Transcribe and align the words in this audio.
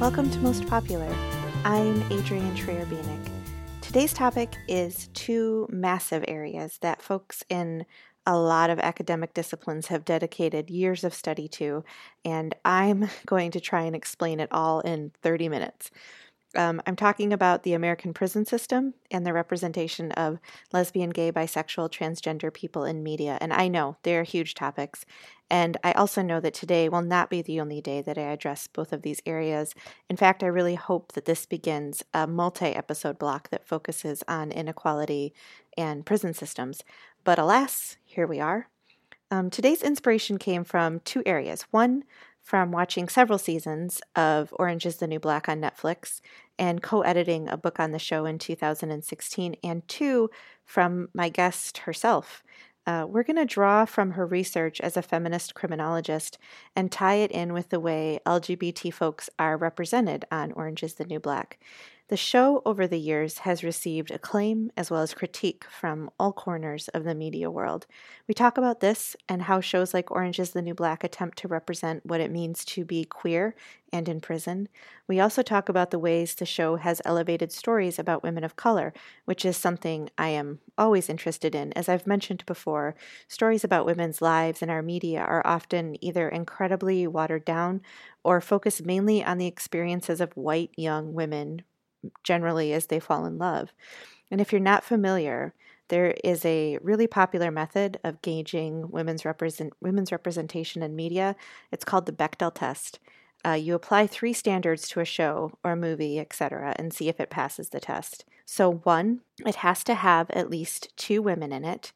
Welcome 0.00 0.30
to 0.30 0.38
Most 0.38 0.64
Popular. 0.68 1.12
I'm 1.64 2.00
Adrienne 2.12 2.54
Bieniek. 2.54 3.30
Today's 3.80 4.12
topic 4.12 4.56
is 4.68 5.08
two 5.12 5.66
massive 5.70 6.24
areas 6.28 6.78
that 6.82 7.02
folks 7.02 7.42
in 7.48 7.84
a 8.24 8.38
lot 8.38 8.70
of 8.70 8.78
academic 8.78 9.34
disciplines 9.34 9.88
have 9.88 10.04
dedicated 10.04 10.70
years 10.70 11.02
of 11.02 11.14
study 11.14 11.48
to, 11.48 11.82
and 12.24 12.54
I'm 12.64 13.08
going 13.26 13.50
to 13.50 13.60
try 13.60 13.82
and 13.82 13.96
explain 13.96 14.38
it 14.38 14.48
all 14.52 14.78
in 14.82 15.10
30 15.20 15.48
minutes. 15.48 15.90
Um, 16.56 16.80
I'm 16.86 16.96
talking 16.96 17.32
about 17.32 17.64
the 17.64 17.74
American 17.74 18.14
prison 18.14 18.46
system 18.46 18.94
and 19.10 19.26
the 19.26 19.32
representation 19.32 20.12
of 20.12 20.38
lesbian, 20.72 21.10
gay, 21.10 21.30
bisexual, 21.32 21.90
transgender 21.90 22.54
people 22.54 22.84
in 22.84 23.02
media. 23.02 23.36
And 23.40 23.52
I 23.52 23.66
know 23.68 23.96
they're 24.02 24.22
huge 24.22 24.54
topics. 24.54 25.04
And 25.50 25.76
I 25.82 25.92
also 25.92 26.22
know 26.22 26.40
that 26.40 26.54
today 26.54 26.88
will 26.88 27.02
not 27.02 27.30
be 27.30 27.40
the 27.40 27.60
only 27.60 27.80
day 27.80 28.02
that 28.02 28.18
I 28.18 28.22
address 28.22 28.66
both 28.66 28.92
of 28.92 29.02
these 29.02 29.22
areas. 29.24 29.74
In 30.10 30.16
fact, 30.16 30.42
I 30.42 30.46
really 30.48 30.74
hope 30.74 31.12
that 31.12 31.24
this 31.24 31.46
begins 31.46 32.04
a 32.12 32.26
multi 32.26 32.66
episode 32.66 33.18
block 33.18 33.48
that 33.50 33.66
focuses 33.66 34.22
on 34.28 34.52
inequality 34.52 35.32
and 35.76 36.04
prison 36.04 36.34
systems. 36.34 36.82
But 37.24 37.38
alas, 37.38 37.96
here 38.04 38.26
we 38.26 38.40
are. 38.40 38.68
Um, 39.30 39.50
today's 39.50 39.82
inspiration 39.82 40.38
came 40.38 40.64
from 40.64 41.00
two 41.00 41.22
areas. 41.26 41.62
One, 41.70 42.04
from 42.48 42.72
watching 42.72 43.08
several 43.08 43.38
seasons 43.38 44.00
of 44.16 44.54
Orange 44.58 44.86
is 44.86 44.96
the 44.96 45.06
New 45.06 45.20
Black 45.20 45.50
on 45.50 45.60
Netflix 45.60 46.22
and 46.58 46.82
co 46.82 47.02
editing 47.02 47.46
a 47.46 47.58
book 47.58 47.78
on 47.78 47.92
the 47.92 47.98
show 47.98 48.24
in 48.24 48.38
2016, 48.38 49.56
and 49.62 49.86
two, 49.86 50.30
from 50.64 51.08
my 51.12 51.28
guest 51.28 51.78
herself. 51.78 52.42
Uh, 52.88 53.04
we're 53.06 53.22
going 53.22 53.36
to 53.36 53.44
draw 53.44 53.84
from 53.84 54.12
her 54.12 54.24
research 54.24 54.80
as 54.80 54.96
a 54.96 55.02
feminist 55.02 55.54
criminologist 55.54 56.38
and 56.74 56.90
tie 56.90 57.16
it 57.16 57.30
in 57.30 57.52
with 57.52 57.68
the 57.68 57.78
way 57.78 58.18
LGBT 58.24 58.90
folks 58.94 59.28
are 59.38 59.58
represented 59.58 60.24
on 60.32 60.52
Orange 60.52 60.82
is 60.82 60.94
the 60.94 61.04
New 61.04 61.20
Black. 61.20 61.58
The 62.08 62.16
show 62.16 62.62
over 62.64 62.86
the 62.86 62.98
years 62.98 63.40
has 63.40 63.62
received 63.62 64.10
acclaim 64.10 64.72
as 64.78 64.90
well 64.90 65.02
as 65.02 65.12
critique 65.12 65.64
from 65.64 66.10
all 66.18 66.32
corners 66.32 66.88
of 66.88 67.04
the 67.04 67.14
media 67.14 67.50
world. 67.50 67.86
We 68.26 68.32
talk 68.32 68.56
about 68.56 68.80
this 68.80 69.14
and 69.28 69.42
how 69.42 69.60
shows 69.60 69.92
like 69.92 70.10
Orange 70.10 70.38
is 70.40 70.52
the 70.52 70.62
New 70.62 70.72
Black 70.72 71.04
attempt 71.04 71.36
to 71.38 71.48
represent 71.48 72.06
what 72.06 72.22
it 72.22 72.30
means 72.30 72.64
to 72.64 72.86
be 72.86 73.04
queer 73.04 73.54
and 73.92 74.08
in 74.08 74.22
prison. 74.22 74.70
We 75.06 75.20
also 75.20 75.42
talk 75.42 75.68
about 75.68 75.90
the 75.90 75.98
ways 75.98 76.34
the 76.34 76.46
show 76.46 76.76
has 76.76 77.02
elevated 77.04 77.52
stories 77.52 77.98
about 77.98 78.22
women 78.22 78.42
of 78.42 78.56
color, 78.56 78.94
which 79.26 79.44
is 79.44 79.58
something 79.58 80.08
I 80.16 80.28
am 80.28 80.60
always 80.78 81.10
interested 81.10 81.54
in. 81.54 81.74
As 81.74 81.90
I've 81.90 82.06
mentioned 82.06 82.42
before, 82.46 82.94
stories 83.28 83.64
about 83.64 83.84
women's 83.84 84.22
lives 84.22 84.62
in 84.62 84.70
our 84.70 84.80
media 84.80 85.20
are 85.20 85.46
often 85.46 86.02
either 86.02 86.30
incredibly 86.30 87.06
watered 87.06 87.44
down 87.44 87.82
or 88.24 88.40
focus 88.40 88.80
mainly 88.80 89.22
on 89.22 89.36
the 89.36 89.46
experiences 89.46 90.22
of 90.22 90.34
white 90.38 90.70
young 90.74 91.12
women 91.12 91.64
generally 92.22 92.72
as 92.72 92.86
they 92.86 93.00
fall 93.00 93.24
in 93.26 93.38
love. 93.38 93.72
And 94.30 94.40
if 94.40 94.52
you're 94.52 94.60
not 94.60 94.84
familiar, 94.84 95.54
there 95.88 96.14
is 96.22 96.44
a 96.44 96.78
really 96.82 97.06
popular 97.06 97.50
method 97.50 97.98
of 98.04 98.22
gauging 98.22 98.90
women's 98.90 99.24
represent 99.24 99.72
women's 99.80 100.12
representation 100.12 100.82
in 100.82 100.94
media. 100.94 101.34
It's 101.72 101.84
called 101.84 102.06
the 102.06 102.12
Bechdel 102.12 102.54
test. 102.54 102.98
Uh, 103.46 103.52
you 103.52 103.74
apply 103.74 104.06
three 104.06 104.32
standards 104.32 104.88
to 104.88 105.00
a 105.00 105.04
show 105.04 105.52
or 105.64 105.72
a 105.72 105.76
movie, 105.76 106.18
etc., 106.18 106.74
and 106.76 106.92
see 106.92 107.08
if 107.08 107.20
it 107.20 107.30
passes 107.30 107.68
the 107.68 107.80
test. 107.80 108.24
So, 108.44 108.72
one, 108.72 109.20
it 109.46 109.56
has 109.56 109.84
to 109.84 109.94
have 109.94 110.30
at 110.30 110.50
least 110.50 110.88
two 110.96 111.22
women 111.22 111.52
in 111.52 111.64
it. 111.64 111.92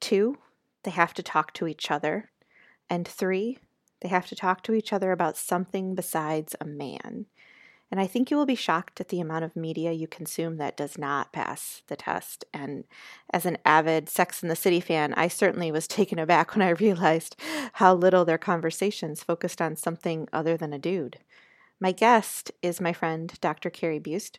Two, 0.00 0.38
they 0.84 0.90
have 0.90 1.12
to 1.14 1.22
talk 1.22 1.52
to 1.54 1.66
each 1.66 1.90
other. 1.90 2.30
And 2.88 3.06
three, 3.06 3.58
they 4.00 4.08
have 4.08 4.26
to 4.28 4.34
talk 4.34 4.62
to 4.64 4.74
each 4.74 4.92
other 4.92 5.12
about 5.12 5.36
something 5.36 5.94
besides 5.94 6.56
a 6.60 6.64
man. 6.64 7.26
And 7.90 8.00
I 8.00 8.06
think 8.06 8.30
you 8.30 8.36
will 8.36 8.46
be 8.46 8.54
shocked 8.54 9.00
at 9.00 9.08
the 9.08 9.20
amount 9.20 9.44
of 9.44 9.56
media 9.56 9.90
you 9.90 10.06
consume 10.06 10.58
that 10.58 10.76
does 10.76 10.96
not 10.96 11.32
pass 11.32 11.82
the 11.88 11.96
test. 11.96 12.44
And 12.54 12.84
as 13.32 13.44
an 13.44 13.58
avid 13.64 14.08
Sex 14.08 14.42
and 14.42 14.50
the 14.50 14.56
City 14.56 14.80
fan, 14.80 15.12
I 15.14 15.26
certainly 15.28 15.72
was 15.72 15.88
taken 15.88 16.18
aback 16.18 16.54
when 16.54 16.62
I 16.62 16.70
realized 16.70 17.36
how 17.74 17.94
little 17.94 18.24
their 18.24 18.38
conversations 18.38 19.22
focused 19.22 19.60
on 19.60 19.74
something 19.74 20.28
other 20.32 20.56
than 20.56 20.72
a 20.72 20.78
dude. 20.78 21.18
My 21.80 21.92
guest 21.92 22.52
is 22.62 22.80
my 22.80 22.92
friend, 22.92 23.32
Dr. 23.40 23.70
Carrie 23.70 24.00
Buist. 24.00 24.38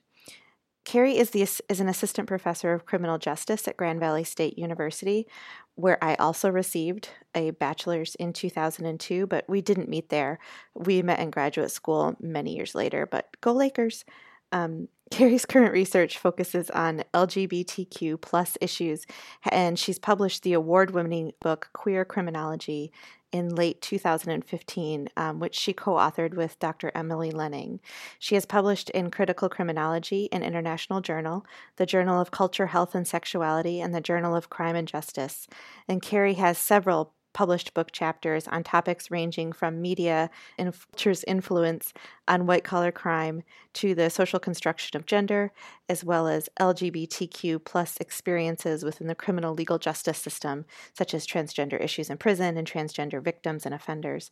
Carrie 0.83 1.17
is, 1.17 1.29
the, 1.29 1.41
is 1.41 1.79
an 1.79 1.87
assistant 1.87 2.27
professor 2.27 2.73
of 2.73 2.85
criminal 2.85 3.17
justice 3.17 3.67
at 3.67 3.77
Grand 3.77 3.99
Valley 3.99 4.23
State 4.23 4.57
University, 4.57 5.27
where 5.75 6.03
I 6.03 6.15
also 6.15 6.49
received 6.49 7.09
a 7.35 7.51
bachelor's 7.51 8.15
in 8.15 8.33
2002, 8.33 9.27
but 9.27 9.45
we 9.47 9.61
didn't 9.61 9.89
meet 9.89 10.09
there. 10.09 10.39
We 10.73 11.01
met 11.01 11.19
in 11.19 11.29
graduate 11.29 11.71
school 11.71 12.15
many 12.19 12.55
years 12.55 12.73
later, 12.73 13.05
but 13.05 13.29
go 13.41 13.53
Lakers. 13.53 14.05
Um, 14.51 14.87
Carrie's 15.11 15.45
current 15.45 15.73
research 15.73 16.17
focuses 16.17 16.69
on 16.69 17.03
LGBTQ 17.13 18.21
plus 18.21 18.57
issues, 18.61 19.05
and 19.51 19.77
she's 19.77 19.99
published 19.99 20.43
the 20.43 20.53
award-winning 20.53 21.33
book 21.41 21.69
Queer 21.73 22.05
Criminology 22.05 22.91
in 23.31 23.55
late 23.55 23.81
2015, 23.81 25.09
um, 25.17 25.39
which 25.39 25.55
she 25.55 25.73
co 25.73 25.93
authored 25.93 26.33
with 26.33 26.59
Dr. 26.59 26.91
Emily 26.93 27.31
Lenning. 27.31 27.79
She 28.19 28.35
has 28.35 28.45
published 28.45 28.89
in 28.91 29.11
Critical 29.11 29.49
Criminology, 29.49 30.29
an 30.31 30.43
international 30.43 31.01
journal, 31.01 31.45
the 31.77 31.85
Journal 31.85 32.19
of 32.19 32.31
Culture, 32.31 32.67
Health, 32.67 32.95
and 32.95 33.07
Sexuality, 33.07 33.79
and 33.81 33.93
the 33.93 34.01
Journal 34.01 34.35
of 34.35 34.49
Crime 34.49 34.75
and 34.75 34.87
Justice. 34.87 35.47
And 35.87 36.01
Carrie 36.01 36.35
has 36.35 36.57
several 36.57 37.13
published 37.33 37.73
book 37.73 37.91
chapters 37.91 38.47
on 38.47 38.63
topics 38.63 39.11
ranging 39.11 39.51
from 39.51 39.81
media 39.81 40.29
and 40.57 40.73
culture's 40.91 41.23
influence 41.25 41.93
on 42.27 42.45
white 42.45 42.63
collar 42.63 42.91
crime 42.91 43.43
to 43.73 43.95
the 43.95 44.09
social 44.09 44.39
construction 44.39 44.97
of 44.97 45.05
gender, 45.05 45.51
as 45.87 46.03
well 46.03 46.27
as 46.27 46.49
LGBTQ 46.59 47.63
plus 47.63 47.97
experiences 47.97 48.83
within 48.83 49.07
the 49.07 49.15
criminal 49.15 49.53
legal 49.53 49.79
justice 49.79 50.17
system, 50.17 50.65
such 50.93 51.13
as 51.13 51.25
transgender 51.25 51.81
issues 51.81 52.09
in 52.09 52.17
prison 52.17 52.57
and 52.57 52.69
transgender 52.69 53.21
victims 53.21 53.65
and 53.65 53.73
offenders. 53.73 54.29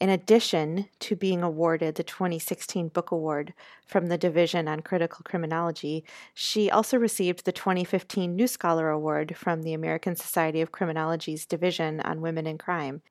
In 0.00 0.08
addition 0.08 0.88
to 1.00 1.14
being 1.14 1.42
awarded 1.42 1.94
the 1.94 2.02
2016 2.02 2.88
Book 2.88 3.10
Award 3.10 3.54
from 3.86 4.06
the 4.06 4.18
Division 4.18 4.66
on 4.66 4.80
Critical 4.80 5.22
Criminology, 5.24 6.04
she 6.32 6.70
also 6.70 6.96
received 6.96 7.44
the 7.44 7.52
2015 7.52 8.34
New 8.34 8.46
Scholar 8.46 8.88
Award 8.88 9.36
from 9.36 9.62
the 9.62 9.74
American 9.74 10.16
Society 10.16 10.60
of 10.60 10.72
Criminology's 10.72 11.44
Division 11.44 12.00
on 12.00 12.19
Women 12.20 12.46
in 12.46 12.58
Crime. 12.58 13.02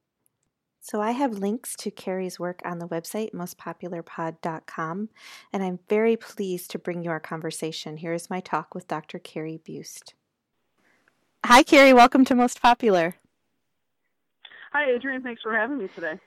So 0.81 1.01
I 1.01 1.11
have 1.11 1.33
links 1.33 1.75
to 1.77 1.91
Carrie's 1.91 2.39
work 2.39 2.61
on 2.63 2.79
the 2.79 2.87
website, 2.87 3.31
mostpopularpod.com, 3.33 5.09
and 5.51 5.63
I'm 5.63 5.79
very 5.89 6.15
pleased 6.15 6.71
to 6.71 6.79
bring 6.79 7.03
you 7.03 7.09
our 7.09 7.19
conversation. 7.19 7.97
Here 7.97 8.13
is 8.13 8.29
my 8.29 8.39
talk 8.39 8.73
with 8.73 8.87
Dr. 8.87 9.19
Carrie 9.19 9.59
Buist. 9.67 10.13
Hi, 11.45 11.63
Carrie. 11.63 11.93
Welcome 11.93 12.25
to 12.25 12.35
Most 12.35 12.61
Popular. 12.61 13.15
Hi, 14.71 14.91
Adrian. 14.91 15.21
Thanks 15.21 15.41
for 15.41 15.55
having 15.55 15.77
me 15.77 15.89
today. 15.93 16.19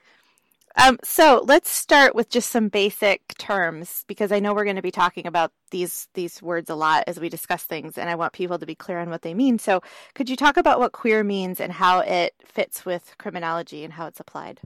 Um, 0.75 0.97
so 1.03 1.43
let's 1.45 1.69
start 1.69 2.15
with 2.15 2.29
just 2.29 2.49
some 2.49 2.67
basic 2.67 3.37
terms 3.37 4.03
because 4.07 4.31
I 4.31 4.39
know 4.39 4.53
we're 4.53 4.63
going 4.63 4.75
to 4.75 4.81
be 4.81 4.91
talking 4.91 5.27
about 5.27 5.51
these 5.69 6.07
these 6.15 6.41
words 6.41 6.69
a 6.69 6.75
lot 6.75 7.03
as 7.05 7.19
we 7.19 7.29
discuss 7.29 7.63
things, 7.63 7.97
and 7.97 8.09
I 8.09 8.15
want 8.15 8.33
people 8.33 8.57
to 8.57 8.65
be 8.65 8.75
clear 8.75 8.99
on 8.99 9.09
what 9.09 9.21
they 9.21 9.35
mean. 9.35 9.59
So, 9.59 9.81
could 10.15 10.29
you 10.29 10.35
talk 10.35 10.57
about 10.57 10.79
what 10.79 10.91
queer 10.91 11.23
means 11.23 11.59
and 11.59 11.71
how 11.71 11.99
it 11.99 12.33
fits 12.43 12.85
with 12.85 13.15
criminology 13.19 13.83
and 13.83 13.93
how 13.93 14.07
it's 14.07 14.19
applied? 14.19 14.61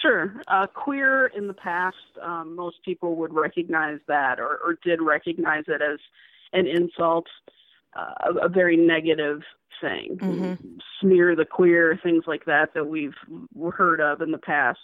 Sure. 0.00 0.34
Uh, 0.48 0.66
queer 0.66 1.26
in 1.26 1.46
the 1.46 1.54
past, 1.54 1.96
um, 2.22 2.56
most 2.56 2.76
people 2.84 3.14
would 3.16 3.32
recognize 3.32 3.98
that 4.08 4.40
or, 4.40 4.58
or, 4.64 4.78
did 4.82 5.00
recognize 5.00 5.62
it 5.68 5.80
as 5.80 6.00
an 6.52 6.66
insult, 6.66 7.26
uh, 7.94 8.14
a, 8.42 8.46
a 8.46 8.48
very 8.48 8.76
negative 8.76 9.42
thing. 9.82 10.16
Mm-hmm. 10.16 10.78
Smear 11.00 11.36
the 11.36 11.44
queer, 11.44 12.00
things 12.02 12.24
like 12.26 12.46
that 12.46 12.72
that 12.74 12.86
we've 12.86 13.14
heard 13.74 14.00
of 14.00 14.22
in 14.22 14.30
the 14.30 14.38
past. 14.38 14.78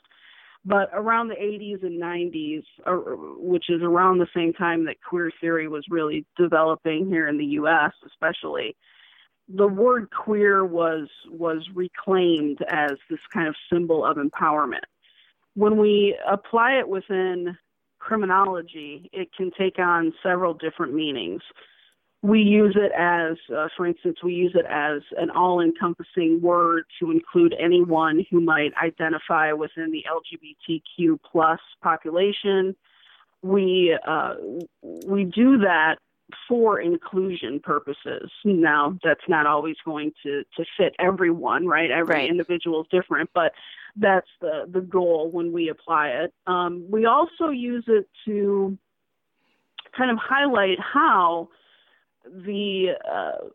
But 0.64 0.90
around 0.92 1.28
the 1.28 1.36
80s 1.36 1.82
and 1.82 2.02
90s, 2.02 2.64
uh, 2.86 2.92
which 3.38 3.70
is 3.70 3.80
around 3.82 4.18
the 4.18 4.26
same 4.36 4.52
time 4.52 4.84
that 4.84 4.96
queer 5.08 5.30
theory 5.40 5.68
was 5.68 5.84
really 5.88 6.26
developing 6.36 7.08
here 7.08 7.28
in 7.28 7.38
the 7.38 7.46
U.S., 7.46 7.92
especially, 8.06 8.76
the 9.48 9.66
word 9.66 10.10
queer 10.10 10.64
was 10.64 11.08
was 11.30 11.66
reclaimed 11.74 12.58
as 12.68 12.92
this 13.08 13.20
kind 13.32 13.48
of 13.48 13.54
symbol 13.72 14.04
of 14.04 14.18
empowerment. 14.18 14.84
When 15.54 15.78
we 15.78 16.18
apply 16.30 16.72
it 16.74 16.88
within 16.88 17.56
criminology, 17.98 19.08
it 19.12 19.28
can 19.34 19.50
take 19.58 19.78
on 19.78 20.12
several 20.22 20.52
different 20.54 20.92
meanings 20.92 21.42
we 22.22 22.40
use 22.40 22.76
it 22.76 22.90
as, 22.98 23.36
uh, 23.56 23.68
for 23.76 23.86
instance, 23.86 24.18
we 24.24 24.34
use 24.34 24.52
it 24.54 24.66
as 24.68 25.02
an 25.16 25.30
all 25.30 25.60
encompassing 25.60 26.40
word 26.40 26.84
to 26.98 27.12
include 27.12 27.54
anyone 27.60 28.26
who 28.30 28.40
might 28.40 28.72
identify 28.82 29.52
within 29.52 29.92
the 29.92 30.04
LGBTQ 30.10 31.20
plus 31.30 31.60
population. 31.80 32.74
We, 33.42 33.96
uh, 34.06 34.34
we 34.82 35.24
do 35.24 35.58
that 35.58 35.98
for 36.48 36.80
inclusion 36.80 37.60
purposes. 37.60 38.30
Now, 38.44 38.98
that's 39.04 39.26
not 39.28 39.46
always 39.46 39.76
going 39.84 40.12
to, 40.24 40.42
to 40.56 40.64
fit 40.76 40.94
everyone, 40.98 41.66
right? 41.68 41.90
Every 41.90 42.16
right. 42.16 42.28
individual 42.28 42.82
is 42.82 42.88
different, 42.90 43.30
but 43.32 43.52
that's 43.94 44.28
the, 44.40 44.66
the 44.68 44.80
goal 44.80 45.30
when 45.30 45.52
we 45.52 45.68
apply 45.68 46.08
it. 46.08 46.34
Um, 46.48 46.84
we 46.90 47.06
also 47.06 47.50
use 47.50 47.84
it 47.86 48.08
to 48.24 48.76
kind 49.96 50.10
of 50.10 50.18
highlight 50.18 50.78
how 50.80 51.48
the 52.32 52.94
uh, 53.10 53.48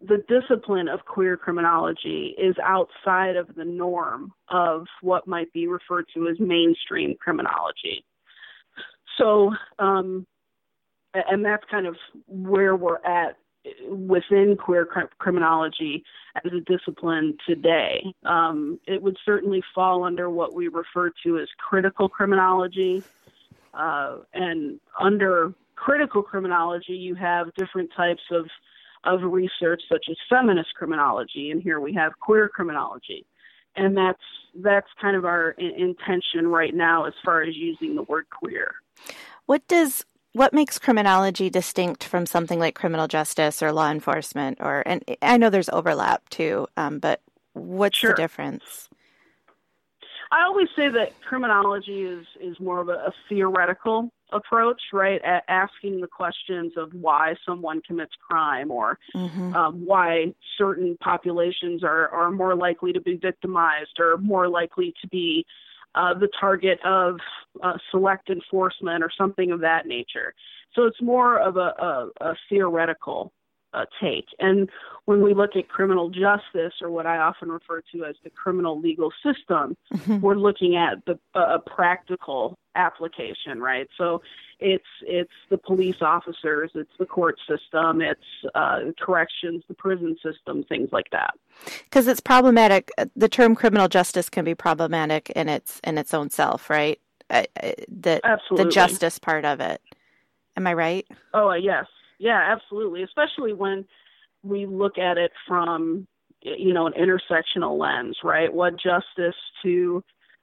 the 0.00 0.22
discipline 0.28 0.88
of 0.88 1.04
queer 1.06 1.36
criminology 1.36 2.34
is 2.36 2.54
outside 2.62 3.36
of 3.36 3.54
the 3.54 3.64
norm 3.64 4.32
of 4.48 4.86
what 5.00 5.26
might 5.26 5.52
be 5.52 5.66
referred 5.66 6.06
to 6.14 6.28
as 6.28 6.38
mainstream 6.38 7.14
criminology. 7.18 8.04
So, 9.16 9.52
um, 9.78 10.26
and 11.14 11.44
that's 11.44 11.64
kind 11.70 11.86
of 11.86 11.96
where 12.26 12.76
we're 12.76 13.02
at 13.04 13.36
within 13.88 14.56
queer 14.58 14.86
criminology 15.18 16.04
as 16.44 16.52
a 16.52 16.60
discipline 16.60 17.36
today. 17.46 18.04
Um, 18.24 18.78
it 18.86 19.00
would 19.00 19.16
certainly 19.24 19.62
fall 19.74 20.04
under 20.04 20.28
what 20.28 20.54
we 20.54 20.68
refer 20.68 21.12
to 21.24 21.38
as 21.38 21.48
critical 21.56 22.08
criminology. 22.08 23.02
Uh, 23.72 24.18
and 24.34 24.78
under 25.00 25.54
critical 25.84 26.22
criminology, 26.22 26.94
you 26.94 27.14
have 27.14 27.52
different 27.54 27.90
types 27.96 28.22
of 28.30 28.46
of 29.04 29.20
research 29.22 29.82
such 29.86 30.06
as 30.10 30.16
feminist 30.30 30.70
criminology, 30.78 31.50
and 31.50 31.62
here 31.62 31.78
we 31.78 31.92
have 31.92 32.12
queer 32.20 32.48
criminology, 32.48 33.26
and 33.76 33.94
that's 33.94 34.22
that's 34.62 34.86
kind 35.00 35.14
of 35.14 35.26
our 35.26 35.50
intention 35.50 36.48
right 36.48 36.74
now 36.74 37.04
as 37.04 37.12
far 37.22 37.42
as 37.42 37.54
using 37.54 37.94
the 37.94 38.02
word 38.04 38.24
queer. 38.30 38.74
What 39.44 39.66
does 39.68 40.06
what 40.32 40.54
makes 40.54 40.78
criminology 40.78 41.50
distinct 41.50 42.04
from 42.04 42.24
something 42.24 42.58
like 42.58 42.74
criminal 42.74 43.06
justice 43.06 43.62
or 43.62 43.70
law 43.70 43.90
enforcement? 43.90 44.58
Or 44.60 44.82
and 44.86 45.04
I 45.20 45.36
know 45.36 45.50
there's 45.50 45.68
overlap 45.68 46.26
too, 46.30 46.66
um, 46.78 46.98
but 46.98 47.20
what's 47.52 47.98
sure. 47.98 48.12
the 48.12 48.16
difference? 48.16 48.88
I 50.34 50.42
always 50.42 50.66
say 50.74 50.88
that 50.88 51.12
criminology 51.20 52.02
is 52.02 52.26
is 52.40 52.58
more 52.58 52.80
of 52.80 52.88
a, 52.88 52.94
a 52.94 53.12
theoretical 53.28 54.10
approach, 54.32 54.82
right? 54.92 55.22
At 55.22 55.44
asking 55.46 56.00
the 56.00 56.08
questions 56.08 56.72
of 56.76 56.92
why 56.92 57.36
someone 57.46 57.80
commits 57.86 58.14
crime 58.28 58.72
or 58.72 58.98
mm-hmm. 59.14 59.54
um, 59.54 59.86
why 59.86 60.34
certain 60.58 60.96
populations 61.00 61.84
are, 61.84 62.08
are 62.08 62.32
more 62.32 62.56
likely 62.56 62.92
to 62.92 63.00
be 63.00 63.14
victimized 63.14 64.00
or 64.00 64.16
more 64.18 64.48
likely 64.48 64.92
to 65.02 65.08
be 65.08 65.46
uh, 65.94 66.14
the 66.14 66.28
target 66.40 66.80
of 66.84 67.20
uh, 67.62 67.78
select 67.92 68.28
enforcement 68.28 69.04
or 69.04 69.10
something 69.16 69.52
of 69.52 69.60
that 69.60 69.86
nature. 69.86 70.34
So 70.74 70.86
it's 70.86 71.00
more 71.00 71.38
of 71.38 71.56
a, 71.56 71.60
a, 71.60 72.10
a 72.20 72.34
theoretical 72.48 73.32
uh, 73.74 73.84
take. 74.00 74.26
And 74.38 74.70
when 75.04 75.22
we 75.22 75.34
look 75.34 75.56
at 75.56 75.68
criminal 75.68 76.08
justice, 76.08 76.74
or 76.80 76.90
what 76.90 77.06
I 77.06 77.18
often 77.18 77.50
refer 77.50 77.82
to 77.92 78.04
as 78.04 78.14
the 78.24 78.30
criminal 78.30 78.80
legal 78.80 79.12
system, 79.22 79.76
mm-hmm. 79.92 80.20
we're 80.20 80.36
looking 80.36 80.76
at 80.76 81.04
the 81.06 81.18
uh, 81.34 81.56
a 81.56 81.58
practical 81.58 82.56
application, 82.74 83.60
right? 83.60 83.88
So 83.96 84.22
it's 84.60 84.84
it's 85.02 85.32
the 85.50 85.58
police 85.58 86.00
officers, 86.00 86.70
it's 86.74 86.90
the 86.98 87.06
court 87.06 87.38
system, 87.48 88.00
it's 88.00 88.20
uh, 88.54 88.80
corrections, 88.98 89.62
the 89.68 89.74
prison 89.74 90.16
system, 90.22 90.64
things 90.64 90.90
like 90.92 91.10
that. 91.12 91.34
Because 91.84 92.06
it's 92.08 92.20
problematic. 92.20 92.90
Uh, 92.96 93.06
the 93.14 93.28
term 93.28 93.54
criminal 93.54 93.88
justice 93.88 94.28
can 94.28 94.44
be 94.44 94.54
problematic 94.54 95.30
in 95.30 95.48
its 95.48 95.80
in 95.84 95.98
its 95.98 96.14
own 96.14 96.30
self, 96.30 96.70
right? 96.70 96.98
Uh, 97.30 97.44
uh 97.62 97.72
the 97.88 98.20
Absolutely. 98.24 98.64
the 98.64 98.70
justice 98.70 99.18
part 99.18 99.44
of 99.44 99.60
it. 99.60 99.82
Am 100.56 100.66
I 100.66 100.74
right? 100.74 101.06
Oh 101.32 101.52
yes, 101.52 101.86
yeah, 102.18 102.52
absolutely. 102.52 103.02
Especially 103.02 103.52
when 103.52 103.84
we 104.42 104.66
look 104.66 104.98
at 104.98 105.18
it 105.18 105.32
from 105.46 106.06
you 106.42 106.72
know 106.72 106.86
an 106.86 106.92
intersectional 106.92 107.78
lens, 107.78 108.18
right? 108.22 108.52
What 108.52 108.74
justice 108.74 109.36
to 109.62 110.02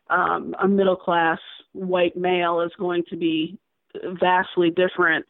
um, 0.09 0.55
a 0.61 0.67
middle 0.67 0.95
class 0.95 1.39
white 1.73 2.17
male 2.17 2.61
is 2.61 2.71
going 2.77 3.03
to 3.09 3.15
be 3.15 3.57
vastly 4.19 4.69
different 4.69 5.25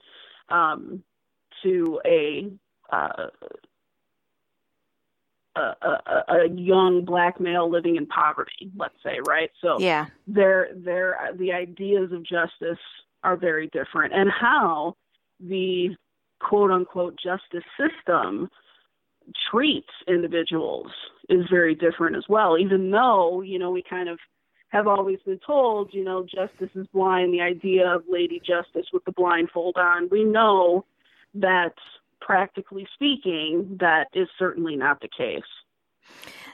um, 0.50 1.04
to 1.64 2.02
a, 2.06 2.52
uh, 2.92 3.28
a, 5.56 5.60
a, 5.60 6.24
a 6.30 6.50
young 6.50 7.06
black 7.06 7.40
male 7.40 7.70
living 7.70 7.96
in 7.98 8.06
poverty, 8.08 8.72
let's 8.76 8.96
say, 9.04 9.20
right? 9.28 9.52
So 9.62 9.80
yeah, 9.80 10.08
their 10.28 10.70
their 10.76 11.32
the 11.38 11.52
ideas 11.52 12.12
of 12.12 12.24
justice 12.24 12.80
are 13.24 13.38
very 13.38 13.68
different, 13.68 14.14
and 14.14 14.32
how 14.32 14.96
the 15.40 15.96
quote 16.48 16.72
unquote 16.72 17.18
justice 17.22 17.68
system 17.80 18.50
treats 19.50 19.90
individuals 20.08 20.88
is 21.30 21.46
very 21.50 21.76
different 21.76 22.16
as 22.16 22.24
well 22.28 22.58
even 22.58 22.92
though 22.92 23.42
you 23.42 23.60
know 23.60 23.72
we 23.72 23.84
kind 23.88 24.10
of 24.10 24.20
have 24.70 24.88
always 24.88 25.20
been 25.26 25.40
told 25.46 25.94
you 25.94 26.04
know 26.04 26.26
justice 26.26 26.70
is 26.76 26.88
blind 26.88 27.34
the 27.34 27.42
idea 27.42 27.88
of 27.88 28.04
lady 28.10 28.40
justice 28.40 28.88
with 28.92 29.06
the 29.06 29.12
blindfold 29.12 29.76
on 29.78 30.10
we 30.12 30.24
know 30.24 30.84
that 31.34 31.74
practically 32.22 32.88
speaking 32.94 33.78
that 33.80 34.08
is 34.14 34.28
certainly 34.38 34.76
not 34.76 35.02
the 35.02 35.10
case. 35.16 35.42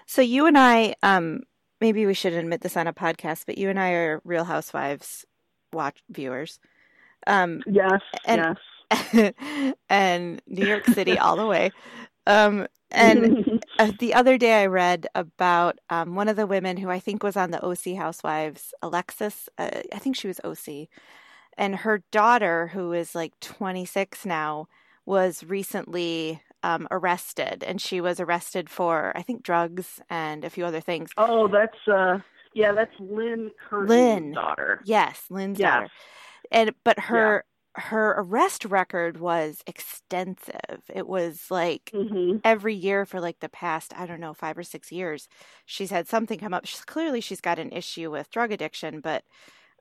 So 0.06 0.22
you 0.22 0.46
and 0.46 0.58
i 0.58 0.96
um 1.04 1.42
maybe 1.80 2.06
we 2.06 2.14
should 2.14 2.34
admit 2.34 2.62
this 2.62 2.78
on 2.78 2.88
a 2.88 2.94
podcast 2.94 3.46
but 3.46 3.58
you 3.58 3.70
and 3.70 3.80
i 3.80 3.92
are 3.92 4.22
real 4.24 4.46
housewives 4.46 5.26
watch 5.74 6.02
viewers. 6.10 6.60
Um 7.28 7.62
yes 7.68 8.02
and 8.26 8.42
yes 8.42 8.58
and 9.90 10.42
New 10.48 10.66
York 10.66 10.86
City 10.86 11.18
all 11.18 11.36
the 11.36 11.46
way. 11.46 11.72
Um, 12.26 12.68
and 12.92 13.64
uh, 13.80 13.92
the 14.00 14.14
other 14.14 14.38
day 14.38 14.62
I 14.62 14.68
read 14.68 15.08
about 15.16 15.80
um, 15.90 16.16
one 16.16 16.28
of 16.28 16.36
the 16.36 16.48
women 16.48 16.78
who 16.78 16.90
I 16.90 17.00
think 17.00 17.24
was 17.24 17.38
on 17.38 17.52
the 17.52 17.64
OC 17.64 17.98
Housewives, 17.98 18.74
Alexis. 18.82 19.50
Uh, 19.58 19.82
I 19.94 20.00
think 20.00 20.16
she 20.16 20.28
was 20.28 20.40
OC. 20.44 20.88
And 21.58 21.78
her 21.78 22.04
daughter, 22.12 22.68
who 22.68 22.94
is 22.94 23.16
like 23.16 23.40
26 23.40 24.26
now, 24.26 24.68
was 25.06 25.44
recently 25.44 26.42
um, 26.64 26.88
arrested. 26.92 27.64
And 27.66 27.82
she 27.82 28.00
was 28.00 28.20
arrested 28.20 28.70
for, 28.70 29.12
I 29.16 29.22
think, 29.22 29.44
drugs 29.44 30.00
and 30.10 30.46
a 30.46 30.50
few 30.50 30.66
other 30.66 30.82
things. 30.82 31.12
Oh, 31.18 31.48
that's, 31.48 31.88
uh, 31.88 32.20
yeah, 32.54 32.74
that's 32.74 32.94
Lynne 33.00 33.52
Curtin's 33.70 33.90
Lynne. 33.90 34.32
daughter. 34.34 34.82
Yes, 34.86 35.24
Lynne's 35.30 35.60
yes. 35.60 35.72
daughter. 35.72 35.90
And, 36.52 36.76
but 36.84 37.00
her, 37.00 37.44
her 37.78 38.16
arrest 38.18 38.66
record 38.66 39.20
was 39.20 39.62
extensive. 39.68 40.82
It 40.94 41.08
was 41.08 41.46
like 41.52 41.92
mm-hmm. 41.94 42.38
every 42.44 42.74
year 42.74 43.06
for 43.06 43.22
like 43.22 43.40
the 43.40 43.50
past, 43.50 43.94
I 43.96 44.08
don't 44.08 44.20
know, 44.20 44.34
five 44.34 44.58
or 44.58 44.64
six 44.64 44.92
years, 44.92 45.30
she's 45.66 45.92
had 45.92 46.08
something 46.08 46.40
come 46.40 46.56
up. 46.56 46.66
She's 46.66 46.84
clearly 46.84 47.22
she's 47.22 47.42
got 47.42 47.60
an 47.60 47.72
issue 47.72 48.10
with 48.10 48.32
drug 48.32 48.52
addiction, 48.52 49.00
but 49.00 49.24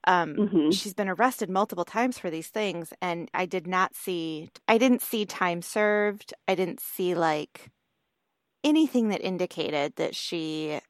um, 0.05 0.37
mm-hmm. 0.37 0.71
she's 0.71 0.93
been 0.93 1.09
arrested 1.09 1.49
multiple 1.49 1.87
times 1.87 2.19
for 2.19 2.29
these 2.29 2.49
things. 2.49 2.93
And 3.01 3.31
I 3.33 3.47
did 3.47 3.67
not 3.67 3.95
see, 3.95 4.51
I 4.69 4.77
didn't 4.77 5.01
see 5.03 5.25
time 5.25 5.63
served. 5.63 6.35
I 6.47 6.55
didn't 6.55 6.81
see 6.81 7.15
like 7.15 7.71
anything 8.63 9.09
that 9.09 9.23
indicated 9.23 9.95
that 9.97 10.15
she 10.15 10.81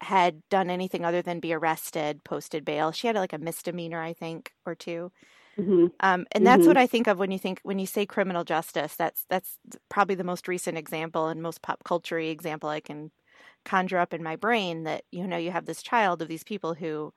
had 0.00 0.40
done 0.48 0.70
anything 0.70 1.04
other 1.04 1.20
than 1.20 1.40
be 1.40 1.52
arrested, 1.52 2.24
posted 2.24 2.64
bail. 2.64 2.90
She 2.90 3.06
had 3.06 3.16
like 3.16 3.34
a 3.34 3.38
misdemeanor, 3.38 4.02
I 4.02 4.14
think, 4.14 4.52
or 4.64 4.74
two. 4.74 5.12
Mm-hmm. 5.58 5.86
Um, 6.00 6.26
and 6.32 6.46
that's 6.46 6.60
mm-hmm. 6.60 6.68
what 6.68 6.76
I 6.76 6.86
think 6.86 7.06
of 7.06 7.18
when 7.18 7.30
you 7.30 7.38
think 7.38 7.60
when 7.62 7.78
you 7.78 7.86
say 7.86 8.06
criminal 8.06 8.44
justice. 8.44 8.96
That's 8.96 9.24
that's 9.28 9.58
probably 9.88 10.14
the 10.14 10.24
most 10.24 10.48
recent 10.48 10.78
example 10.78 11.28
and 11.28 11.42
most 11.42 11.62
pop 11.62 11.84
culture 11.84 12.18
example 12.18 12.68
I 12.68 12.80
can 12.80 13.10
conjure 13.64 13.98
up 13.98 14.12
in 14.12 14.22
my 14.22 14.36
brain. 14.36 14.84
That 14.84 15.04
you 15.10 15.26
know 15.26 15.36
you 15.36 15.50
have 15.50 15.66
this 15.66 15.82
child 15.82 16.22
of 16.22 16.28
these 16.28 16.44
people 16.44 16.74
who 16.74 17.12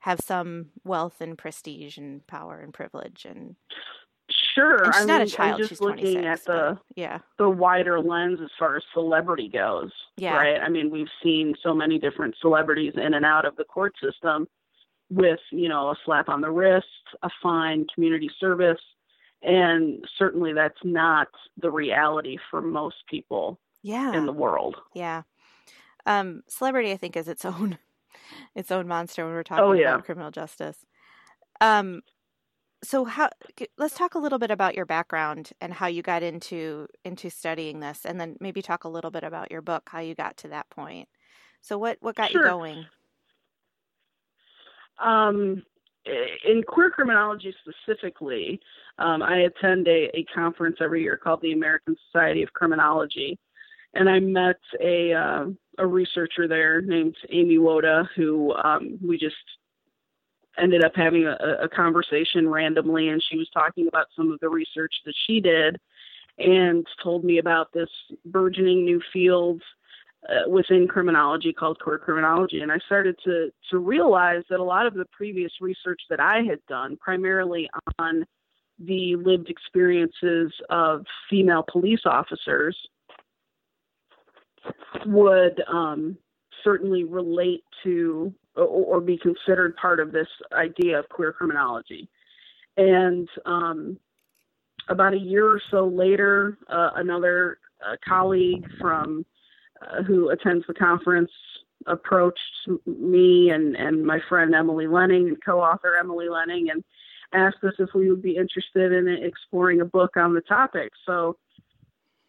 have 0.00 0.20
some 0.20 0.66
wealth 0.84 1.20
and 1.20 1.38
prestige 1.38 1.96
and 1.96 2.26
power 2.26 2.58
and 2.58 2.74
privilege 2.74 3.24
and 3.24 3.54
sure 4.54 4.82
and 4.82 4.94
she's 4.94 5.02
I 5.02 5.06
not 5.06 5.18
mean, 5.18 5.26
a 5.26 5.30
child 5.30 5.58
just 5.58 5.68
she's 5.68 5.80
looking 5.80 6.26
at 6.26 6.44
the 6.44 6.78
yeah 6.96 7.18
the 7.38 7.48
wider 7.48 8.00
lens 8.00 8.40
as 8.42 8.50
far 8.58 8.76
as 8.76 8.82
celebrity 8.92 9.48
goes 9.48 9.90
yeah 10.16 10.36
right 10.36 10.60
i 10.60 10.68
mean 10.68 10.90
we've 10.90 11.08
seen 11.22 11.54
so 11.62 11.74
many 11.74 11.98
different 11.98 12.34
celebrities 12.40 12.94
in 12.96 13.14
and 13.14 13.24
out 13.24 13.44
of 13.44 13.56
the 13.56 13.64
court 13.64 13.94
system 14.02 14.46
with 15.12 15.40
you 15.50 15.68
know 15.68 15.90
a 15.90 15.96
slap 16.04 16.28
on 16.28 16.40
the 16.40 16.50
wrist, 16.50 16.86
a 17.22 17.30
fine, 17.42 17.86
community 17.94 18.30
service, 18.40 18.80
and 19.42 20.04
certainly 20.18 20.52
that's 20.52 20.78
not 20.84 21.28
the 21.60 21.70
reality 21.70 22.38
for 22.50 22.62
most 22.62 22.96
people 23.08 23.60
yeah. 23.82 24.16
in 24.16 24.26
the 24.26 24.32
world. 24.32 24.76
Yeah. 24.94 25.22
Um, 26.06 26.42
celebrity, 26.48 26.92
I 26.92 26.96
think, 26.96 27.16
is 27.16 27.28
its 27.28 27.44
own 27.44 27.78
its 28.54 28.70
own 28.70 28.88
monster 28.88 29.24
when 29.24 29.34
we're 29.34 29.42
talking 29.42 29.64
oh, 29.64 29.72
yeah. 29.72 29.94
about 29.94 30.04
criminal 30.04 30.30
justice. 30.30 30.78
Um, 31.60 32.02
so 32.82 33.04
how? 33.04 33.30
Let's 33.78 33.96
talk 33.96 34.14
a 34.14 34.18
little 34.18 34.38
bit 34.38 34.50
about 34.50 34.74
your 34.74 34.86
background 34.86 35.52
and 35.60 35.72
how 35.74 35.86
you 35.86 36.02
got 36.02 36.22
into 36.22 36.88
into 37.04 37.30
studying 37.30 37.80
this, 37.80 38.04
and 38.04 38.18
then 38.18 38.36
maybe 38.40 38.62
talk 38.62 38.84
a 38.84 38.88
little 38.88 39.10
bit 39.10 39.24
about 39.24 39.52
your 39.52 39.62
book, 39.62 39.88
how 39.92 40.00
you 40.00 40.14
got 40.14 40.36
to 40.38 40.48
that 40.48 40.70
point. 40.70 41.08
So 41.60 41.78
what 41.78 41.98
what 42.00 42.16
got 42.16 42.30
sure. 42.30 42.42
you 42.42 42.48
going? 42.48 42.86
Um, 45.02 45.62
in 46.04 46.62
queer 46.66 46.90
criminology 46.90 47.54
specifically, 47.60 48.60
um, 48.98 49.22
I 49.22 49.42
attend 49.42 49.86
a, 49.88 50.10
a 50.16 50.24
conference 50.34 50.76
every 50.80 51.02
year 51.02 51.16
called 51.16 51.40
the 51.42 51.52
American 51.52 51.96
Society 52.06 52.42
of 52.42 52.52
Criminology, 52.52 53.38
and 53.94 54.08
I 54.08 54.18
met 54.20 54.58
a 54.80 55.12
uh, 55.12 55.44
a 55.78 55.86
researcher 55.86 56.48
there 56.48 56.80
named 56.80 57.16
Amy 57.30 57.58
Woda, 57.58 58.08
who 58.16 58.52
um, 58.54 58.98
we 59.02 59.16
just 59.16 59.36
ended 60.58 60.84
up 60.84 60.92
having 60.94 61.24
a, 61.24 61.36
a 61.62 61.68
conversation 61.68 62.48
randomly, 62.48 63.08
and 63.08 63.22
she 63.22 63.38
was 63.38 63.48
talking 63.54 63.88
about 63.88 64.06
some 64.16 64.30
of 64.32 64.40
the 64.40 64.48
research 64.48 64.94
that 65.06 65.14
she 65.26 65.40
did, 65.40 65.78
and 66.38 66.86
told 67.02 67.24
me 67.24 67.38
about 67.38 67.72
this 67.72 67.90
burgeoning 68.26 68.84
new 68.84 69.00
field 69.12 69.62
uh, 70.28 70.48
within 70.48 70.86
criminology 70.86 71.52
called 71.52 71.78
queer 71.80 71.98
criminology, 71.98 72.60
and 72.60 72.70
I 72.70 72.78
started 72.86 73.16
to 73.24 73.50
to 73.70 73.78
realize 73.78 74.42
that 74.50 74.60
a 74.60 74.64
lot 74.64 74.86
of 74.86 74.94
the 74.94 75.06
previous 75.06 75.52
research 75.60 76.00
that 76.10 76.20
I 76.20 76.42
had 76.42 76.60
done, 76.68 76.96
primarily 76.98 77.68
on 77.98 78.24
the 78.78 79.16
lived 79.16 79.50
experiences 79.50 80.52
of 80.70 81.04
female 81.28 81.64
police 81.70 82.02
officers, 82.04 82.76
would 85.06 85.62
um, 85.72 86.16
certainly 86.62 87.04
relate 87.04 87.64
to 87.82 88.32
or, 88.54 88.64
or, 88.64 89.00
be 89.00 89.18
considered 89.18 89.74
part 89.76 89.98
of 89.98 90.12
this 90.12 90.28
idea 90.52 90.98
of 90.98 91.08
queer 91.08 91.32
criminology. 91.32 92.08
And 92.76 93.28
um, 93.46 93.98
about 94.88 95.14
a 95.14 95.18
year 95.18 95.46
or 95.46 95.60
so 95.70 95.86
later, 95.86 96.58
uh, 96.68 96.90
another 96.96 97.58
uh, 97.84 97.96
colleague 98.06 98.66
from 98.80 99.24
uh, 99.90 100.02
who 100.02 100.30
attends 100.30 100.66
the 100.66 100.74
conference 100.74 101.30
approached 101.86 102.68
me 102.86 103.50
and, 103.50 103.76
and 103.76 104.04
my 104.04 104.20
friend 104.28 104.54
Emily 104.54 104.86
Lenning 104.86 105.28
and 105.28 105.44
co-author 105.44 105.96
Emily 105.98 106.28
Lenning 106.28 106.70
and 106.70 106.84
asked 107.32 107.64
us 107.64 107.74
if 107.78 107.88
we 107.94 108.10
would 108.10 108.22
be 108.22 108.36
interested 108.36 108.92
in 108.92 109.08
exploring 109.08 109.80
a 109.80 109.84
book 109.84 110.16
on 110.16 110.34
the 110.34 110.42
topic. 110.42 110.92
So 111.06 111.36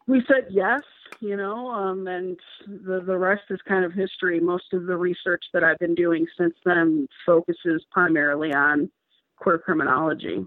we 0.07 0.23
said 0.27 0.47
yes, 0.49 0.81
you 1.19 1.37
know, 1.37 1.69
um, 1.69 2.07
and 2.07 2.37
the 2.67 3.01
the 3.05 3.17
rest 3.17 3.43
is 3.49 3.59
kind 3.67 3.85
of 3.85 3.93
history. 3.93 4.39
Most 4.39 4.73
of 4.73 4.85
the 4.85 4.97
research 4.97 5.43
that 5.53 5.63
I've 5.63 5.79
been 5.79 5.95
doing 5.95 6.25
since 6.37 6.55
then 6.65 7.07
focuses 7.25 7.85
primarily 7.91 8.53
on 8.53 8.89
queer 9.37 9.57
criminology. 9.57 10.45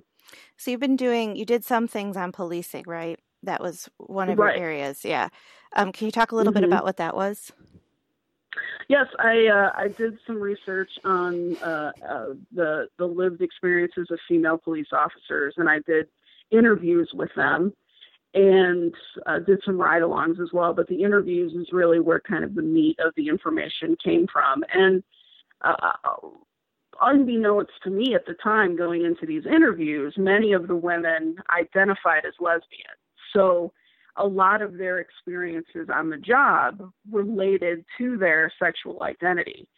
So 0.56 0.70
you've 0.70 0.80
been 0.80 0.96
doing, 0.96 1.36
you 1.36 1.44
did 1.44 1.64
some 1.64 1.86
things 1.86 2.16
on 2.16 2.32
policing, 2.32 2.84
right? 2.86 3.18
That 3.42 3.60
was 3.60 3.88
one 3.98 4.28
of 4.28 4.38
right. 4.38 4.56
your 4.56 4.64
areas. 4.64 5.04
Yeah. 5.04 5.28
Um, 5.74 5.92
can 5.92 6.06
you 6.06 6.12
talk 6.12 6.32
a 6.32 6.36
little 6.36 6.52
mm-hmm. 6.52 6.62
bit 6.62 6.68
about 6.68 6.84
what 6.84 6.96
that 6.96 7.14
was? 7.14 7.52
Yes, 8.88 9.06
I 9.18 9.46
uh, 9.46 9.72
I 9.74 9.88
did 9.88 10.18
some 10.26 10.40
research 10.40 10.90
on 11.04 11.56
uh, 11.56 11.92
uh, 12.08 12.26
the 12.54 12.88
the 12.98 13.06
lived 13.06 13.42
experiences 13.42 14.08
of 14.10 14.18
female 14.28 14.58
police 14.58 14.88
officers, 14.92 15.54
and 15.56 15.68
I 15.68 15.80
did 15.86 16.06
interviews 16.50 17.10
with 17.12 17.30
them, 17.34 17.72
and 18.34 18.94
uh, 19.26 19.40
did 19.40 19.60
some 19.64 19.76
ride-alongs 19.76 20.40
as 20.40 20.50
well. 20.52 20.72
But 20.72 20.86
the 20.86 21.02
interviews 21.02 21.52
is 21.52 21.72
really 21.72 21.98
where 21.98 22.20
kind 22.20 22.44
of 22.44 22.54
the 22.54 22.62
meat 22.62 22.98
of 23.00 23.12
the 23.16 23.28
information 23.28 23.96
came 24.02 24.26
from, 24.32 24.62
and 24.72 25.02
uh, 25.62 25.92
unbeknownst 27.00 27.72
to 27.82 27.90
me 27.90 28.14
at 28.14 28.24
the 28.26 28.34
time, 28.34 28.76
going 28.76 29.04
into 29.04 29.26
these 29.26 29.46
interviews, 29.46 30.14
many 30.16 30.52
of 30.52 30.68
the 30.68 30.76
women 30.76 31.36
identified 31.50 32.24
as 32.24 32.34
lesbian. 32.40 32.96
So 33.36 33.72
a 34.16 34.26
lot 34.26 34.62
of 34.62 34.78
their 34.78 34.98
experiences 34.98 35.88
on 35.92 36.10
the 36.10 36.16
job 36.16 36.90
related 37.10 37.84
to 37.98 38.16
their 38.16 38.52
sexual 38.58 39.02
identity. 39.02 39.68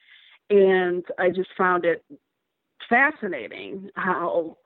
And 0.51 1.05
I 1.19 1.31
just 1.31 1.51
found 1.59 1.85
it 1.85 2.05
fascinating 2.89 3.91
how 3.97 4.57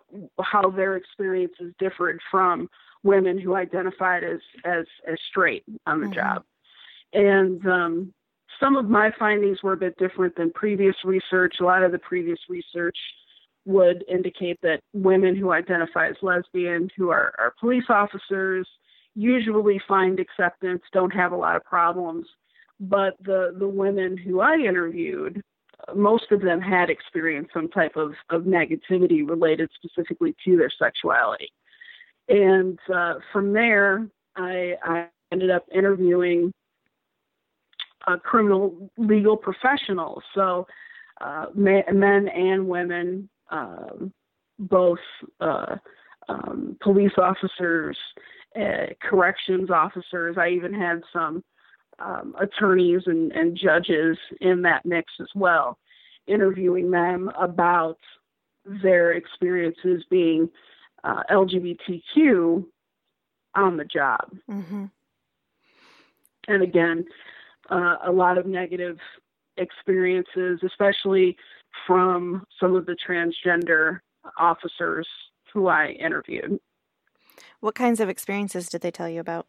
how 0.40 0.70
their 0.70 0.96
experiences 0.96 1.72
differed 1.78 2.20
from 2.30 2.68
women 3.02 3.38
who 3.38 3.56
identified 3.56 4.22
as 4.22 4.40
as 4.64 4.84
as 5.10 5.18
straight 5.30 5.64
on 5.86 6.00
the 6.00 6.06
mm-hmm. 6.06 6.14
job. 6.14 6.44
And 7.14 7.66
um, 7.66 8.14
some 8.60 8.76
of 8.76 8.88
my 8.88 9.10
findings 9.18 9.62
were 9.62 9.72
a 9.72 9.76
bit 9.76 9.96
different 9.98 10.36
than 10.36 10.52
previous 10.52 10.94
research. 11.04 11.56
A 11.60 11.64
lot 11.64 11.82
of 11.82 11.92
the 11.92 11.98
previous 11.98 12.38
research 12.48 12.96
would 13.64 14.04
indicate 14.08 14.58
that 14.62 14.80
women 14.92 15.36
who 15.36 15.52
identify 15.52 16.08
as 16.08 16.16
lesbian, 16.22 16.88
who 16.96 17.10
are, 17.10 17.32
are 17.38 17.54
police 17.60 17.84
officers, 17.88 18.68
usually 19.14 19.80
find 19.86 20.18
acceptance, 20.20 20.82
don't 20.92 21.12
have 21.12 21.32
a 21.32 21.36
lot 21.36 21.56
of 21.56 21.64
problems. 21.64 22.26
But 22.80 23.14
the, 23.22 23.54
the 23.58 23.68
women 23.68 24.16
who 24.16 24.40
I 24.40 24.56
interviewed, 24.56 25.42
most 25.94 26.32
of 26.32 26.40
them 26.40 26.60
had 26.60 26.90
experienced 26.90 27.52
some 27.52 27.68
type 27.68 27.96
of, 27.96 28.14
of 28.30 28.42
negativity 28.42 29.28
related 29.28 29.70
specifically 29.74 30.34
to 30.44 30.56
their 30.56 30.70
sexuality. 30.70 31.52
And 32.28 32.78
uh, 32.92 33.14
from 33.32 33.52
there, 33.52 34.06
I, 34.36 34.76
I 34.82 35.06
ended 35.30 35.50
up 35.50 35.66
interviewing 35.72 36.52
criminal 38.22 38.90
legal 38.96 39.36
professionals. 39.36 40.22
So, 40.34 40.66
uh, 41.20 41.46
men 41.54 42.28
and 42.28 42.66
women, 42.66 43.28
um, 43.50 44.12
both 44.58 44.98
uh, 45.40 45.76
um, 46.28 46.76
police 46.80 47.12
officers, 47.18 47.96
uh, 48.58 48.86
corrections 49.00 49.70
officers. 49.70 50.36
I 50.38 50.50
even 50.50 50.74
had 50.74 51.02
some 51.12 51.42
um, 51.98 52.34
attorneys 52.40 53.02
and, 53.06 53.32
and 53.32 53.56
judges 53.56 54.18
in 54.40 54.62
that 54.62 54.84
mix 54.84 55.12
as 55.20 55.28
well, 55.34 55.78
interviewing 56.26 56.90
them 56.90 57.30
about 57.40 57.98
their 58.64 59.12
experiences 59.12 60.04
being 60.10 60.48
uh, 61.04 61.22
LGBTQ 61.30 62.64
on 63.54 63.76
the 63.76 63.84
job. 63.84 64.30
Mm-hmm. 64.50 64.84
And 66.48 66.62
again, 66.62 67.04
uh, 67.70 67.96
a 68.04 68.12
lot 68.12 68.38
of 68.38 68.46
negative 68.46 68.98
experiences, 69.56 70.60
especially 70.64 71.36
from 71.86 72.44
some 72.58 72.74
of 72.74 72.86
the 72.86 72.96
transgender 73.06 74.00
officers 74.38 75.06
who 75.52 75.68
I 75.68 75.88
interviewed. 75.88 76.58
What 77.60 77.74
kinds 77.74 78.00
of 78.00 78.08
experiences 78.08 78.68
did 78.68 78.80
they 78.80 78.90
tell 78.90 79.08
you 79.08 79.20
about? 79.20 79.46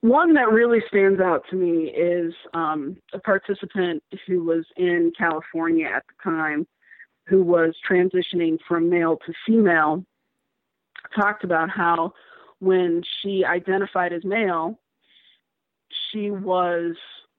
One 0.00 0.34
that 0.34 0.50
really 0.50 0.80
stands 0.88 1.20
out 1.20 1.44
to 1.50 1.56
me 1.56 1.90
is 1.90 2.32
um, 2.54 2.96
a 3.12 3.18
participant 3.18 4.02
who 4.26 4.44
was 4.44 4.64
in 4.76 5.12
California 5.16 5.86
at 5.86 6.04
the 6.06 6.22
time 6.22 6.66
who 7.26 7.42
was 7.42 7.74
transitioning 7.88 8.58
from 8.68 8.88
male 8.88 9.18
to 9.26 9.32
female 9.44 10.04
talked 11.14 11.44
about 11.44 11.70
how 11.70 12.12
when 12.60 13.02
she 13.20 13.44
identified 13.44 14.12
as 14.12 14.24
male, 14.24 14.78
she 16.10 16.30
was 16.30 16.96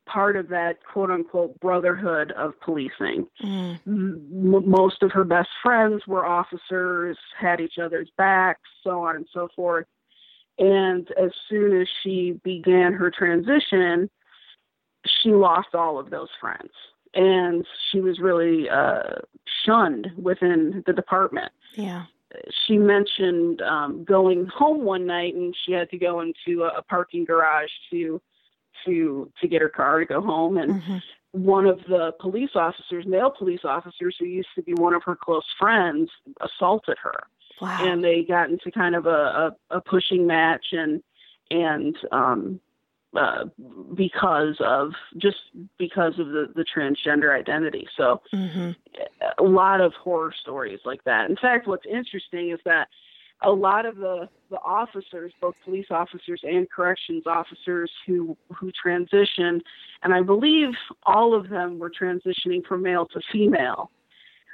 part 0.08 0.36
of 0.36 0.48
that 0.50 0.78
quote 0.92 1.12
unquote 1.12 1.60
brotherhood 1.60 2.32
of 2.32 2.60
policing. 2.62 3.28
Mm. 3.44 3.80
M- 3.86 4.70
most 4.70 5.04
of 5.04 5.12
her 5.12 5.24
best 5.24 5.50
friends 5.62 6.02
were 6.08 6.26
officers, 6.26 7.18
had 7.38 7.60
each 7.60 7.78
other's 7.78 8.10
backs, 8.18 8.62
so 8.84 9.04
on 9.04 9.18
and 9.18 9.28
so 9.34 9.48
forth. 9.56 9.86
And 10.58 11.08
as 11.22 11.32
soon 11.50 11.80
as 11.80 11.88
she 12.02 12.40
began 12.44 12.94
her 12.94 13.12
transition, 13.12 14.10
she 15.06 15.30
lost 15.30 15.76
all 15.76 16.00
of 16.00 16.10
those 16.10 16.30
friends. 16.42 16.72
And 17.14 17.66
she 17.92 18.00
was 18.00 18.20
really 18.20 18.70
uh, 18.70 19.22
shunned 19.66 20.08
within 20.18 20.84
the 20.86 20.94
department. 20.94 21.52
Yeah. 21.76 22.06
She 22.66 22.78
mentioned 22.78 23.62
um, 23.62 24.04
going 24.04 24.48
home 24.48 24.84
one 24.84 25.06
night 25.06 25.34
and 25.34 25.56
she 25.66 25.72
had 25.72 25.90
to 25.92 25.98
go 25.98 26.22
into 26.22 26.64
a, 26.64 26.80
a 26.80 26.82
parking 26.82 27.24
garage 27.24 27.70
to 27.92 28.22
to 28.86 29.32
to 29.42 29.48
get 29.48 29.62
her 29.62 29.70
car 29.70 30.00
to 30.00 30.06
go 30.06 30.22
home 30.22 30.58
and 30.58 30.82
mm-hmm. 30.82 30.98
one 31.32 31.66
of 31.66 31.80
the 31.88 32.14
police 32.20 32.52
officers 32.56 33.06
male 33.06 33.32
police 33.32 33.62
officers 33.64 34.16
who 34.20 34.26
used 34.26 34.50
to 34.56 34.62
be 34.62 34.74
one 34.74 34.94
of 34.94 35.04
her 35.04 35.16
close 35.16 35.46
friends 35.60 36.10
assaulted 36.42 36.98
her 37.02 37.28
wow. 37.62 37.78
and 37.82 38.04
they 38.04 38.24
got 38.24 38.50
into 38.50 38.72
kind 38.72 38.96
of 38.96 39.06
a, 39.06 39.10
a, 39.70 39.78
a 39.78 39.82
pushing 39.82 40.26
match 40.28 40.68
and 40.72 41.02
and 41.52 41.98
um 42.12 42.60
uh, 43.16 43.46
because 43.96 44.58
of 44.60 44.92
just 45.18 45.38
because 45.80 46.20
of 46.20 46.28
the, 46.28 46.52
the 46.56 46.66
transgender 46.66 47.36
identity. 47.36 47.88
So 47.96 48.22
mm-hmm. 48.34 48.72
a 49.38 49.44
lot 49.44 49.82
of 49.82 49.94
horror 49.94 50.34
stories 50.40 50.82
like 50.86 51.04
that. 51.06 51.30
In 51.30 51.38
fact, 51.38 51.68
what's 51.68 51.86
interesting 51.86 52.52
is 52.52 52.60
that 52.66 52.90
a 53.42 53.52
lot 53.52 53.86
of 53.86 53.98
the, 53.98 54.28
the 54.50 54.58
officers, 54.58 55.32
both 55.40 55.56
police 55.64 55.88
officers 55.92 56.42
and 56.44 56.70
corrections 56.70 57.24
officers 57.28 57.92
who 58.06 58.36
who 58.54 58.72
transitioned, 58.72 59.62
and 60.04 60.14
I 60.14 60.22
believe 60.22 60.70
all 61.06 61.36
of 61.36 61.50
them 61.50 61.78
were 61.78 61.92
transitioning 61.92 62.66
from 62.66 62.82
male 62.82 63.06
to 63.08 63.22
female. 63.32 63.92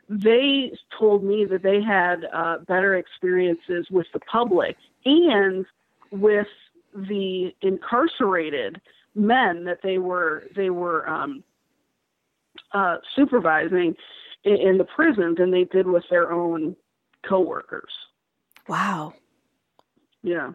They 0.09 0.73
told 0.99 1.23
me 1.23 1.45
that 1.45 1.63
they 1.63 1.81
had 1.81 2.25
uh, 2.33 2.57
better 2.67 2.95
experiences 2.95 3.87
with 3.89 4.07
the 4.13 4.19
public 4.19 4.75
and 5.05 5.65
with 6.11 6.47
the 6.93 7.55
incarcerated 7.61 8.81
men 9.15 9.63
that 9.63 9.79
they 9.81 9.97
were 9.97 10.43
they 10.55 10.69
were 10.69 11.07
um, 11.07 11.43
uh, 12.73 12.97
supervising 13.15 13.95
in, 14.43 14.55
in 14.57 14.77
the 14.77 14.83
prison 14.83 15.35
than 15.37 15.51
they 15.51 15.63
did 15.63 15.87
with 15.87 16.03
their 16.09 16.31
own 16.31 16.75
coworkers. 17.27 17.91
Wow. 18.67 19.13
Yeah. 20.21 20.51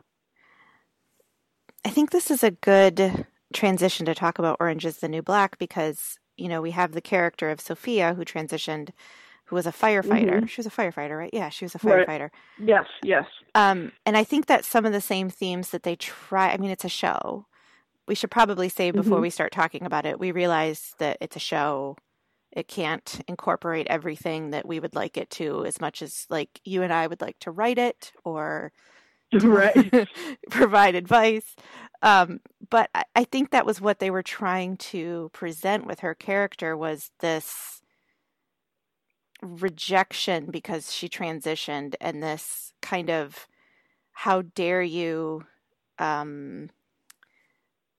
I 1.84 1.90
think 1.90 2.10
this 2.10 2.30
is 2.30 2.42
a 2.42 2.50
good 2.50 3.26
transition 3.52 4.06
to 4.06 4.14
talk 4.14 4.38
about 4.38 4.56
Orange 4.60 4.84
is 4.84 4.98
the 4.98 5.08
New 5.08 5.22
Black 5.22 5.58
because, 5.58 6.18
you 6.36 6.48
know, 6.48 6.60
we 6.60 6.70
have 6.72 6.92
the 6.92 7.00
character 7.00 7.50
of 7.50 7.60
Sophia 7.60 8.14
who 8.14 8.24
transitioned, 8.24 8.90
who 9.46 9.56
was 9.56 9.66
a 9.66 9.72
firefighter. 9.72 10.36
Mm-hmm. 10.36 10.46
She 10.46 10.60
was 10.60 10.66
a 10.66 10.70
firefighter, 10.70 11.16
right? 11.18 11.30
Yeah, 11.32 11.48
she 11.48 11.64
was 11.64 11.74
a 11.74 11.78
firefighter. 11.78 12.30
Right. 12.30 12.32
Yes, 12.58 12.84
yes. 13.02 13.24
Um, 13.54 13.92
and 14.04 14.16
I 14.16 14.24
think 14.24 14.46
that 14.46 14.64
some 14.64 14.84
of 14.84 14.92
the 14.92 15.00
same 15.00 15.30
themes 15.30 15.70
that 15.70 15.82
they 15.82 15.96
try, 15.96 16.50
I 16.50 16.56
mean, 16.56 16.70
it's 16.70 16.84
a 16.84 16.90
show. 16.90 17.46
We 18.06 18.14
should 18.14 18.30
probably 18.30 18.68
say 18.68 18.90
before 18.90 19.16
mm-hmm. 19.16 19.22
we 19.22 19.30
start 19.30 19.52
talking 19.52 19.84
about 19.84 20.06
it, 20.06 20.18
we 20.18 20.32
realize 20.32 20.94
that 20.98 21.18
it's 21.20 21.36
a 21.36 21.40
show. 21.40 21.96
It 22.52 22.68
can't 22.68 23.20
incorporate 23.28 23.86
everything 23.88 24.50
that 24.50 24.66
we 24.66 24.80
would 24.80 24.94
like 24.94 25.16
it 25.16 25.30
to 25.30 25.64
as 25.66 25.80
much 25.80 26.02
as 26.02 26.26
like 26.30 26.60
you 26.64 26.82
and 26.82 26.92
I 26.92 27.06
would 27.06 27.20
like 27.20 27.38
to 27.40 27.50
write 27.50 27.78
it 27.78 28.12
or 28.24 28.72
right. 29.42 30.08
provide 30.50 30.94
advice. 30.94 31.54
Um, 32.02 32.40
but 32.70 32.90
I, 32.94 33.04
I 33.14 33.24
think 33.24 33.50
that 33.50 33.66
was 33.66 33.80
what 33.80 33.98
they 33.98 34.10
were 34.10 34.22
trying 34.22 34.76
to 34.78 35.30
present 35.32 35.86
with 35.86 36.00
her 36.00 36.14
character 36.14 36.76
was 36.76 37.10
this 37.20 37.82
rejection 39.42 40.46
because 40.50 40.92
she 40.92 41.08
transitioned 41.08 41.94
and 42.00 42.22
this 42.22 42.72
kind 42.82 43.10
of 43.10 43.46
how 44.12 44.42
dare 44.42 44.82
you 44.82 45.44
um 45.98 46.70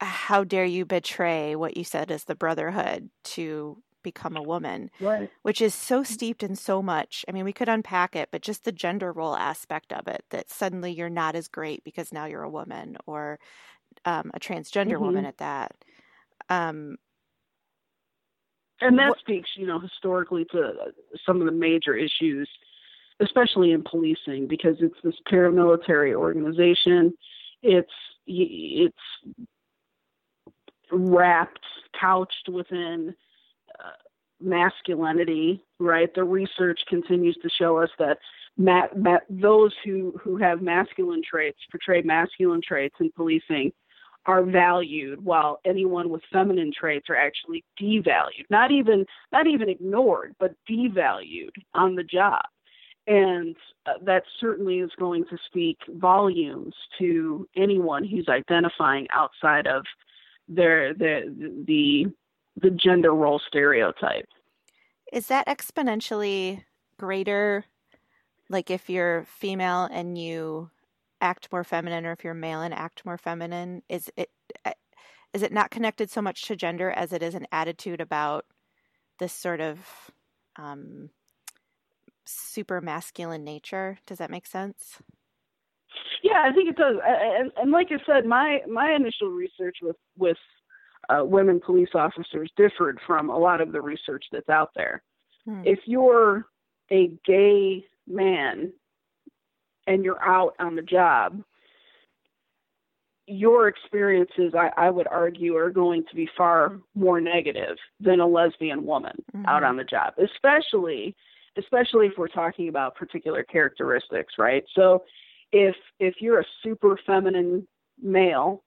how 0.02 0.44
dare 0.44 0.66
you 0.66 0.86
betray 0.86 1.56
what 1.56 1.78
you 1.78 1.84
said 1.84 2.12
as 2.12 2.26
the 2.26 2.36
brotherhood 2.36 3.10
to 3.24 3.82
become 4.04 4.36
a 4.36 4.42
woman 4.42 4.90
right 5.00 5.30
which 5.42 5.62
is 5.62 5.74
so 5.74 6.04
steeped 6.04 6.44
in 6.44 6.56
so 6.56 6.82
much 6.82 7.26
i 7.28 7.32
mean 7.32 7.46
we 7.46 7.54
could 7.54 7.70
unpack 7.70 8.16
it 8.16 8.30
but 8.32 8.42
just 8.42 8.64
the 8.64 8.72
gender 8.72 9.12
role 9.12 9.36
aspect 9.36 9.92
of 9.94 10.08
it 10.08 10.24
that 10.30 10.50
suddenly 10.50 10.92
you're 10.92 11.10
not 11.10 11.36
as 11.36 11.48
great 11.48 11.84
because 11.84 12.14
now 12.14 12.26
you're 12.26 12.44
a 12.44 12.50
woman 12.50 12.98
or 13.06 13.40
um, 14.06 14.32
a 14.34 14.40
transgender 14.40 14.94
mm-hmm. 14.94 15.04
woman 15.04 15.26
at 15.26 15.38
that 15.38 15.76
um, 16.50 16.98
and 18.82 18.98
that 18.98 19.10
what, 19.10 19.20
speaks, 19.20 19.50
you 19.56 19.68
know, 19.68 19.80
historically 19.80 20.46
to 20.52 20.74
some 21.26 21.42
of 21.42 21.46
the 21.46 21.52
major 21.52 21.96
issues, 21.96 22.50
especially 23.20 23.72
in 23.72 23.84
policing, 23.84 24.48
because 24.48 24.78
it's 24.80 24.96
this 25.04 25.16
paramilitary 25.32 26.16
organization. 26.16 27.14
It's 27.62 27.92
it's 28.26 28.96
wrapped, 30.92 31.66
couched 32.00 32.50
within 32.50 33.10
uh, 33.10 33.14
masculinity, 34.42 35.64
right? 35.80 36.14
The 36.14 36.24
research 36.24 36.82
continues 36.88 37.38
to 37.42 37.50
show 37.50 37.78
us 37.78 37.90
that 38.00 38.20
ma- 38.58 38.88
ma- 38.96 39.20
those 39.30 39.74
who 39.84 40.14
who 40.22 40.38
have 40.38 40.62
masculine 40.62 41.22
traits 41.24 41.60
portray 41.72 42.02
masculine 42.02 42.62
traits 42.62 42.96
in 43.00 43.12
policing 43.12 43.72
are 44.26 44.44
valued 44.44 45.24
while 45.24 45.60
anyone 45.66 46.10
with 46.10 46.22
feminine 46.32 46.72
traits 46.78 47.10
are 47.10 47.16
actually 47.16 47.64
devalued 47.82 48.46
not 48.50 48.70
even 48.70 49.06
not 49.32 49.48
even 49.48 49.70
ignored 49.70 50.36
but 50.40 50.54
devalued 50.70 51.52
on 51.74 51.96
the 51.96 52.04
job 52.04 52.42
and 53.08 53.56
uh, 53.88 53.94
that 54.04 54.24
certainly 54.40 54.80
is 54.80 54.92
going 55.00 55.26
to 55.26 55.38
speak 55.48 55.78
volumes 55.96 56.76
to 57.00 57.48
anyone 57.56 58.04
who's 58.04 58.28
identifying 58.28 59.08
outside 59.12 59.68
of 59.68 59.84
their 60.50 60.94
the 60.94 61.64
the 61.66 62.08
the 62.62 62.72
gender 62.72 63.14
role 63.14 63.42
stereotype. 63.48 64.26
Is 65.12 65.28
that 65.28 65.48
exponentially 65.48 66.64
greater 66.98 67.66
like 68.50 68.70
if 68.72 68.90
you're 68.90 69.26
female 69.26 69.88
and 69.92 70.18
you 70.18 70.70
act 71.22 71.50
more 71.52 71.64
feminine 71.64 72.06
or 72.06 72.12
if 72.12 72.24
you're 72.24 72.34
male 72.34 72.62
and 72.62 72.74
act 72.74 73.06
more 73.06 73.18
feminine? 73.18 73.84
Is 73.90 74.12
it 74.18 74.30
eh, 74.66 74.74
it 75.34 75.54
not 75.54 75.72
connected 75.72 76.10
so 76.10 76.22
much 76.22 76.44
to 76.44 76.56
gender 76.56 76.92
as 76.92 77.14
it 77.14 77.22
is 77.22 77.36
an 77.36 77.48
attitude 77.52 78.02
about 78.02 78.46
this 79.20 79.34
sort 79.34 79.62
of 79.62 79.80
um, 80.56 81.10
super 82.26 82.82
masculine 82.82 83.44
nature? 83.44 84.00
Does 84.06 84.18
that 84.18 84.32
make 84.32 84.48
sense? 84.48 85.00
Yeah 86.24 86.44
i 86.46 86.52
think 86.54 86.70
it 86.70 86.76
does. 86.76 86.96
And, 87.06 87.52
and 87.58 87.72
like 87.72 87.88
i 87.92 87.98
said 88.06 88.26
my 88.26 88.60
my 88.68 88.92
initial 88.92 89.30
research 89.30 89.78
with 89.82 89.96
with 90.18 90.38
uh, 91.10 91.24
women 91.24 91.60
police 91.60 91.90
officers 91.94 92.52
differed 92.56 93.00
from 93.06 93.30
a 93.30 93.38
lot 93.38 93.62
of 93.62 93.72
the 93.72 93.82
research 93.82 94.26
that's 94.32 94.50
out 94.50 94.70
there 94.76 95.02
hmm. 95.46 95.62
if 95.66 95.80
you're 95.86 96.46
a 96.92 97.12
gay 97.26 97.86
man 98.08 98.72
and 99.88 100.04
you're 100.04 100.24
out 100.24 100.54
on 100.60 100.76
the 100.76 100.82
job, 100.82 101.42
your 103.26 103.68
experiences, 103.68 104.54
I, 104.58 104.72
I, 104.78 104.90
would 104.90 105.08
argue, 105.08 105.56
are 105.56 105.70
going 105.70 106.04
to 106.10 106.16
be 106.16 106.30
far 106.38 106.80
more 106.96 107.20
negative 107.22 107.78
than 108.00 108.20
a 108.20 108.28
lesbian 108.28 108.86
woman 108.86 109.24
mm-hmm. 109.36 109.46
out 109.46 109.64
on 109.64 109.78
the 109.78 109.84
job, 109.84 110.14
especially 110.18 111.16
especially 111.58 112.06
if 112.06 112.14
we're 112.18 112.28
talking 112.28 112.70
about 112.70 112.96
particular 112.96 113.44
characteristics, 113.44 114.36
right? 114.38 114.64
So 114.76 115.04
if 115.52 115.76
if 116.00 116.16
you're 116.20 116.40
a 116.40 116.46
super 116.64 116.98
feminine 117.06 117.68
male, 118.02 118.64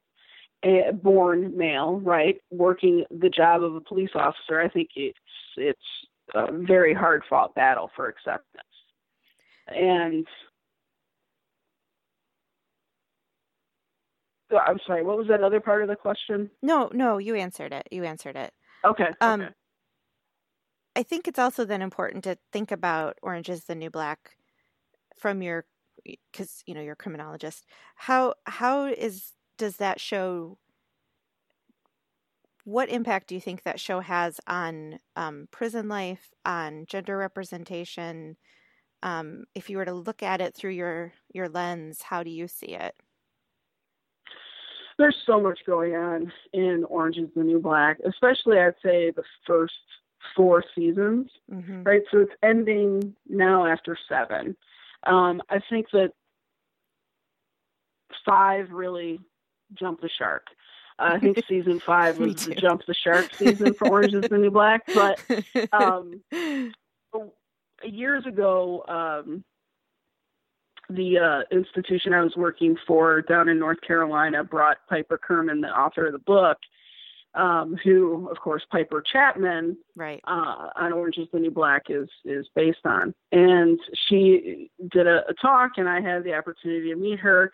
a 0.65 0.93
born 0.93 1.57
male, 1.57 2.01
right, 2.01 2.37
working 2.51 3.05
the 3.11 3.29
job 3.29 3.63
of 3.63 3.75
a 3.75 3.81
police 3.81 4.11
officer, 4.15 4.61
I 4.61 4.69
think 4.69 4.91
it's 4.97 5.19
it's 5.57 5.81
a 6.35 6.53
very 6.53 6.95
hard 6.95 7.23
fought 7.29 7.55
battle 7.55 7.91
for 7.97 8.09
acceptance. 8.09 8.65
And 9.69 10.27
I'm 14.67 14.79
sorry. 14.87 15.03
What 15.03 15.19
was 15.19 15.29
that 15.29 15.43
other 15.43 15.61
part 15.61 15.83
of 15.83 15.89
the 15.89 15.97
question? 15.97 16.51
No, 16.63 16.91
no, 16.93 17.19
you 17.19 17.35
answered 17.35 17.73
it. 17.73 17.89
You 17.91 18.05
answered 18.05 18.37
it. 18.37 18.53
Okay. 18.85 19.09
Um, 19.21 19.41
okay. 19.43 19.51
I 20.95 21.03
think 21.03 21.27
it's 21.27 21.39
also 21.39 21.65
then 21.65 21.81
important 21.81 22.25
to 22.25 22.37
think 22.53 22.71
about 22.71 23.19
Orange 23.23 23.49
is 23.49 23.65
the 23.65 23.75
New 23.75 23.91
Black 23.91 24.37
from 25.17 25.43
your 25.43 25.65
because 26.05 26.63
you 26.67 26.75
know 26.75 26.81
you're 26.81 26.95
a 26.95 26.97
criminologist. 26.97 27.65
How 27.97 28.35
how 28.45 28.87
is 28.87 29.33
does 29.63 29.77
that 29.77 30.01
show? 30.01 30.59
What 32.65 32.89
impact 32.89 33.29
do 33.29 33.37
you 33.37 33.41
think 33.41 33.63
that 33.63 33.79
show 33.79 34.01
has 34.01 34.41
on 34.49 34.99
um, 35.15 35.47
prison 35.53 35.89
life, 35.89 36.33
on 36.45 36.85
gender 36.87 37.17
representation? 37.17 38.37
Um, 39.05 39.45
if 39.55 39.71
you 39.71 39.77
were 39.77 39.85
to 39.85 39.93
look 39.93 40.21
at 40.21 40.41
it 40.41 40.57
through 40.57 40.73
your 40.73 41.13
your 41.33 41.49
lens, 41.49 42.03
how 42.03 42.25
do 42.25 42.31
you 42.31 42.49
see 42.49 42.75
it? 42.75 42.97
there's 44.99 45.17
so 45.27 45.41
much 45.41 45.59
going 45.67 45.95
on 45.95 46.31
in 46.53 46.85
Orange 46.89 47.17
is 47.17 47.29
the 47.35 47.43
New 47.43 47.61
Black, 47.61 47.99
especially 48.07 48.59
I'd 48.59 48.75
say 48.85 49.11
the 49.11 49.25
first 49.47 49.73
four 50.37 50.63
seasons, 50.75 51.31
mm-hmm. 51.51 51.83
right? 51.83 52.03
So 52.11 52.19
it's 52.19 52.33
ending 52.43 53.15
now 53.29 53.67
after 53.67 53.97
seven. 54.09 54.55
Um, 55.05 55.41
I 55.49 55.61
think 55.71 55.87
that 55.93 56.13
five 58.25 58.71
really 58.71 59.19
jumped 59.75 60.03
the 60.03 60.09
shark. 60.09 60.47
Uh, 60.99 61.13
I 61.15 61.19
think 61.19 61.43
season 61.49 61.81
five 61.81 62.19
was 62.19 62.47
the 62.47 62.55
jump 62.55 62.83
the 62.87 62.95
shark 62.95 63.35
season 63.35 63.75
for 63.75 63.89
Orange 63.89 64.15
is 64.15 64.29
the 64.29 64.39
New 64.39 64.51
Black, 64.51 64.83
but 64.95 65.21
um, 65.73 66.23
years 67.85 68.27
ago, 68.27 68.85
um, 68.89 69.45
the 70.91 71.19
uh, 71.19 71.57
institution 71.57 72.13
I 72.13 72.23
was 72.23 72.37
working 72.37 72.77
for 72.87 73.23
down 73.23 73.49
in 73.49 73.59
North 73.59 73.81
Carolina 73.81 74.45
brought 74.45 74.79
Piper 74.89 75.19
Kerman, 75.19 75.61
the 75.61 75.69
author 75.69 76.07
of 76.07 76.13
the 76.13 76.19
book, 76.19 76.59
um, 77.35 77.77
who, 77.83 78.29
of 78.29 78.39
course, 78.39 78.63
Piper 78.71 79.03
Chapman, 79.03 79.77
right, 79.97 80.21
uh, 80.27 80.69
on 80.77 80.93
Orange 80.93 81.17
Is 81.17 81.29
the 81.33 81.39
New 81.39 81.51
Black 81.51 81.85
is 81.89 82.09
is 82.25 82.47
based 82.55 82.85
on, 82.85 83.15
and 83.31 83.79
she 84.09 84.71
did 84.91 85.07
a, 85.07 85.23
a 85.29 85.35
talk, 85.41 85.73
and 85.79 85.89
I 85.89 86.01
had 86.01 86.25
the 86.25 86.35
opportunity 86.35 86.91
to 86.91 86.97
meet 86.97 87.19
her, 87.21 87.53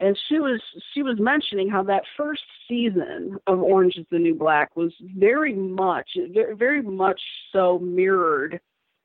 and 0.00 0.18
she 0.28 0.38
was 0.38 0.60
she 0.92 1.02
was 1.02 1.18
mentioning 1.18 1.68
how 1.68 1.82
that 1.84 2.02
first 2.16 2.42
season 2.68 3.38
of 3.46 3.60
Orange 3.60 3.96
Is 3.96 4.06
the 4.10 4.18
New 4.18 4.34
Black 4.34 4.76
was 4.76 4.92
very 5.16 5.54
much, 5.54 6.10
very, 6.32 6.54
very 6.56 6.82
much 6.82 7.20
so 7.52 7.78
mirrored 7.78 8.60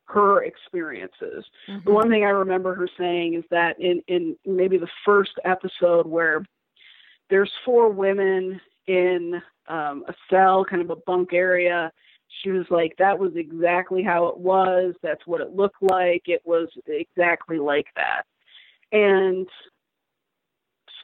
her 0.05 0.43
experiences. 0.43 1.45
Mm-hmm. 1.67 1.85
The 1.85 1.91
one 1.91 2.09
thing 2.09 2.23
I 2.23 2.29
remember 2.29 2.73
her 2.75 2.89
saying 2.97 3.35
is 3.35 3.43
that 3.51 3.79
in 3.79 4.01
in 4.07 4.35
maybe 4.45 4.77
the 4.77 4.89
first 5.05 5.33
episode 5.45 6.07
where 6.07 6.43
there's 7.29 7.51
four 7.63 7.89
women 7.89 8.59
in 8.87 9.39
um, 9.67 10.03
a 10.07 10.13
cell, 10.29 10.65
kind 10.65 10.81
of 10.81 10.89
a 10.89 11.01
bunk 11.05 11.31
area. 11.33 11.91
She 12.43 12.51
was 12.51 12.65
like, 12.69 12.95
that 12.97 13.17
was 13.17 13.31
exactly 13.35 14.03
how 14.03 14.27
it 14.27 14.37
was. 14.37 14.93
That's 15.01 15.25
what 15.25 15.41
it 15.41 15.55
looked 15.55 15.81
like. 15.81 16.23
It 16.25 16.41
was 16.45 16.67
exactly 16.87 17.57
like 17.57 17.87
that. 17.95 18.23
And 18.91 19.47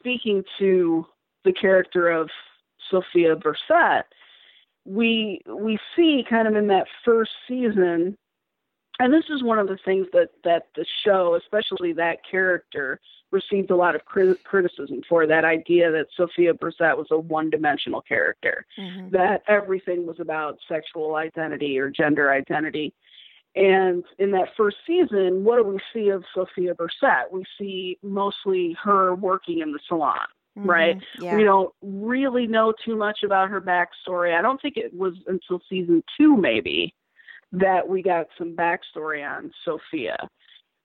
speaking 0.06 0.44
to 0.56 1.04
the 1.44 1.52
character 1.52 2.08
of 2.08 2.28
Sophia 2.90 3.34
Burset, 3.34 4.04
we 4.84 5.40
we 5.48 5.78
see 5.96 6.24
kind 6.30 6.46
of 6.46 6.54
in 6.54 6.68
that 6.68 6.86
first 7.04 7.32
season 7.48 8.16
and 8.98 9.12
this 9.12 9.24
is 9.28 9.42
one 9.42 9.58
of 9.58 9.66
the 9.68 9.78
things 9.84 10.06
that 10.12 10.30
that 10.44 10.68
the 10.76 10.86
show, 11.04 11.34
especially 11.34 11.92
that 11.94 12.18
character, 12.28 13.00
received 13.30 13.70
a 13.70 13.76
lot 13.76 13.94
of 13.94 14.04
cri- 14.04 14.36
criticism 14.44 15.02
for 15.08 15.26
that 15.26 15.44
idea 15.44 15.90
that 15.90 16.06
Sophia 16.16 16.54
Brissett 16.54 16.96
was 16.96 17.08
a 17.10 17.18
one-dimensional 17.18 18.00
character, 18.02 18.64
mm-hmm. 18.78 19.10
that 19.10 19.42
everything 19.48 20.06
was 20.06 20.20
about 20.20 20.58
sexual 20.68 21.16
identity 21.16 21.78
or 21.78 21.90
gender 21.90 22.30
identity. 22.30 22.94
And 23.56 24.04
in 24.18 24.32
that 24.32 24.50
first 24.54 24.76
season, 24.86 25.42
what 25.42 25.56
do 25.56 25.62
we 25.62 25.78
see 25.92 26.10
of 26.10 26.24
Sophia 26.34 26.74
Brissett? 26.74 27.32
We 27.32 27.42
see 27.58 27.98
mostly 28.02 28.76
her 28.84 29.14
working 29.14 29.60
in 29.60 29.72
the 29.72 29.78
salon, 29.88 30.18
mm-hmm. 30.58 30.68
right? 30.68 31.02
Yeah. 31.18 31.34
We 31.34 31.42
don't 31.42 31.72
really 31.80 32.46
know 32.46 32.74
too 32.84 32.96
much 32.96 33.20
about 33.24 33.48
her 33.48 33.62
backstory. 33.62 34.38
I 34.38 34.42
don't 34.42 34.60
think 34.60 34.76
it 34.76 34.92
was 34.94 35.14
until 35.26 35.62
season 35.70 36.04
two, 36.18 36.36
maybe, 36.36 36.94
that 37.52 37.88
we 37.88 38.02
got 38.02 38.26
some 38.36 38.54
backstory 38.54 39.26
on 39.26 39.50
Sophia. 39.64 40.28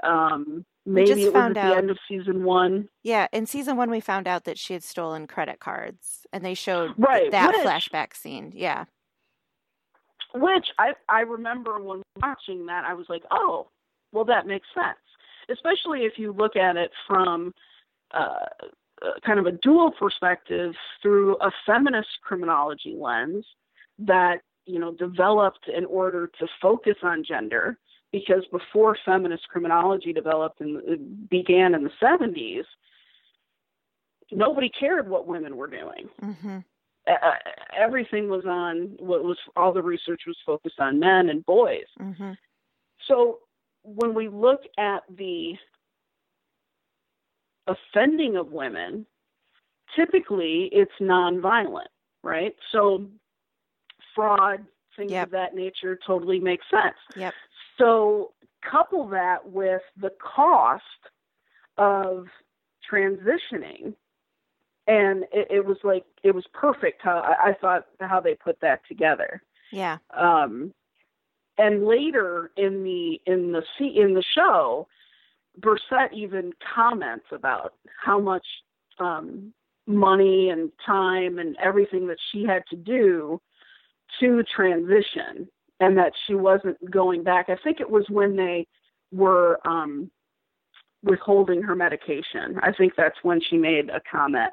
Um, 0.02 0.66
maybe 0.86 1.24
it 1.24 1.34
was 1.34 1.36
at 1.36 1.58
out, 1.58 1.72
the 1.72 1.78
end 1.78 1.92
of 1.92 1.98
season 2.08 2.46
one. 2.46 2.88
Yeah, 3.04 3.28
in 3.34 3.48
season 3.48 3.76
one, 3.76 3.92
we 3.92 4.00
found 4.00 4.30
out 4.30 4.46
that 4.46 4.58
she 4.58 4.72
had 4.72 4.84
stolen 4.84 5.28
credit 5.28 5.60
cards, 5.60 6.26
and 6.32 6.46
they 6.46 6.54
showed 6.54 6.94
right, 6.98 7.30
that 7.32 7.54
which, 7.54 7.66
flashback 7.66 8.16
scene. 8.16 8.54
Yeah, 8.56 8.86
which 10.34 10.68
I 10.80 10.94
I 11.10 11.22
remember 11.22 11.82
when 11.82 12.02
watching 12.22 12.66
that, 12.68 12.86
I 12.86 12.94
was 12.94 13.08
like, 13.10 13.24
oh, 13.32 13.68
well, 14.12 14.26
that 14.26 14.48
makes 14.48 14.68
sense. 14.74 14.98
Especially 15.50 16.02
if 16.02 16.14
you 16.18 16.32
look 16.32 16.56
at 16.56 16.78
it 16.78 16.92
from 17.08 17.54
uh, 18.14 18.46
uh, 19.02 19.12
kind 19.26 19.40
of 19.40 19.48
a 19.48 19.52
dual 19.52 19.92
perspective 19.92 20.74
through 21.02 21.36
a 21.38 21.52
feminist 21.66 22.10
criminology 22.24 22.96
lens 22.96 23.44
that 23.98 24.42
you 24.66 24.80
know 24.80 24.94
developed 24.94 25.68
in 25.76 25.86
order 25.86 26.30
to 26.40 26.48
focus 26.62 26.96
on 27.02 27.24
gender 27.24 27.80
because 28.12 28.46
before 28.52 28.96
feminist 29.04 29.48
criminology 29.48 30.14
developed 30.14 30.62
and 30.62 31.30
began 31.30 31.74
in 31.74 31.84
the 31.84 31.92
70s 32.02 32.64
nobody 34.32 34.70
cared 34.70 35.10
what 35.10 35.28
women 35.28 35.58
were 35.58 35.68
doing 35.68 36.08
mm-hmm. 36.22 36.60
Uh, 37.08 37.14
everything 37.78 38.30
was 38.30 38.46
on 38.46 38.96
what 39.00 39.24
was 39.24 39.38
all 39.56 39.74
the 39.74 39.82
research 39.82 40.22
was 40.28 40.38
focused 40.46 40.80
on 40.80 41.00
men 41.00 41.30
and 41.30 41.46
boys 41.46 41.86
mm-hmm. 42.00 42.32
so 43.08 43.40
when 43.84 44.14
we 44.14 44.28
look 44.28 44.62
at 44.78 45.04
the 45.18 45.54
offending 47.68 48.36
of 48.36 48.52
women 48.52 49.06
typically 49.96 50.70
it's 50.72 50.92
nonviolent 51.00 51.88
right 52.24 52.56
so 52.72 53.08
fraud, 54.14 54.66
things 54.96 55.12
yep. 55.12 55.28
of 55.28 55.32
that 55.32 55.56
nature 55.56 55.98
totally 56.06 56.40
makes 56.40 56.66
sense. 56.70 56.98
Yep. 57.16 57.34
So 57.78 58.32
couple 58.70 59.08
that 59.10 59.50
with 59.50 59.82
the 60.00 60.12
cost 60.20 60.84
of 61.78 62.28
transitioning 62.92 63.96
and 64.92 65.24
it, 65.32 65.48
it, 65.50 65.66
was 65.66 65.78
like 65.86 66.04
it 66.22 66.36
was 66.36 66.44
perfect 66.54 67.02
how 67.02 67.20
I, 67.20 67.52
I 67.52 67.54
thought 67.54 67.86
how 68.02 68.20
they 68.20 68.36
put 68.36 68.60
that 68.60 68.82
together. 68.90 69.42
Yeah. 69.72 70.00
Um, 70.16 70.74
and 71.58 71.86
later 71.86 72.52
in 72.58 72.84
the 72.84 73.22
in 73.26 73.54
the 73.54 73.64
in 73.80 74.14
the 74.14 74.24
show, 74.36 74.88
Brissett 75.62 76.12
even 76.14 76.52
comments 76.76 77.26
about 77.32 77.74
how 78.04 78.20
much 78.20 78.46
um, 79.00 79.54
money 79.88 80.50
and 80.50 80.70
time 80.86 81.40
and 81.40 81.56
everything 81.64 82.08
that 82.08 82.20
she 82.32 82.44
had 82.44 82.64
to 82.70 82.76
do 82.76 83.40
to 84.20 84.44
transition 84.44 85.48
and 85.80 85.98
that 85.98 86.12
she 86.28 86.34
wasn't 86.34 86.92
going 86.92 87.24
back. 87.24 87.48
I 87.48 87.56
think 87.64 87.80
it 87.80 87.90
was 87.90 88.04
when 88.10 88.36
they 88.36 88.68
were 89.14 89.58
um, 89.66 90.12
withholding 91.02 91.62
her 91.62 91.76
medication. 91.76 92.60
I 92.62 92.74
think 92.74 92.94
that's 92.98 93.18
when 93.24 93.40
she 93.50 93.58
made 93.58 93.90
a 93.90 94.02
comment 94.12 94.52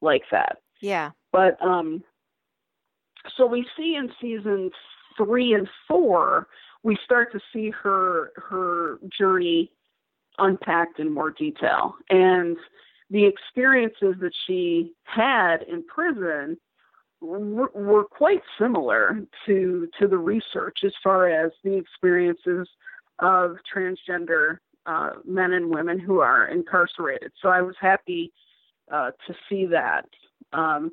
like 0.00 0.22
that. 0.30 0.58
Yeah. 0.80 1.10
But 1.32 1.60
um, 1.62 2.02
so 3.36 3.46
we 3.46 3.66
see 3.76 3.94
in 3.96 4.10
season 4.20 4.70
three 5.16 5.54
and 5.54 5.68
four, 5.86 6.48
we 6.82 6.96
start 7.04 7.32
to 7.32 7.40
see 7.52 7.70
her 7.70 8.32
her 8.36 8.98
journey 9.16 9.70
unpacked 10.38 11.00
in 11.00 11.12
more 11.12 11.32
detail 11.32 11.96
and 12.10 12.56
the 13.10 13.24
experiences 13.24 14.14
that 14.20 14.32
she 14.46 14.92
had 15.04 15.62
in 15.62 15.82
prison 15.84 16.56
were 17.20 18.04
quite 18.04 18.42
similar 18.60 19.20
to 19.44 19.88
to 19.98 20.06
the 20.06 20.16
research 20.16 20.78
as 20.84 20.92
far 21.02 21.28
as 21.28 21.50
the 21.64 21.74
experiences 21.74 22.68
of 23.18 23.56
transgender 23.74 24.58
uh, 24.86 25.10
men 25.24 25.52
and 25.52 25.68
women 25.68 25.98
who 25.98 26.20
are 26.20 26.46
incarcerated. 26.46 27.32
So 27.42 27.48
I 27.48 27.60
was 27.60 27.74
happy 27.80 28.32
uh, 28.90 29.10
to 29.26 29.34
see 29.48 29.66
that, 29.66 30.06
um, 30.52 30.92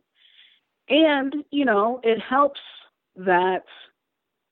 and 0.89 1.35
you 1.51 1.65
know 1.65 1.99
it 2.03 2.19
helps 2.19 2.59
that 3.15 3.63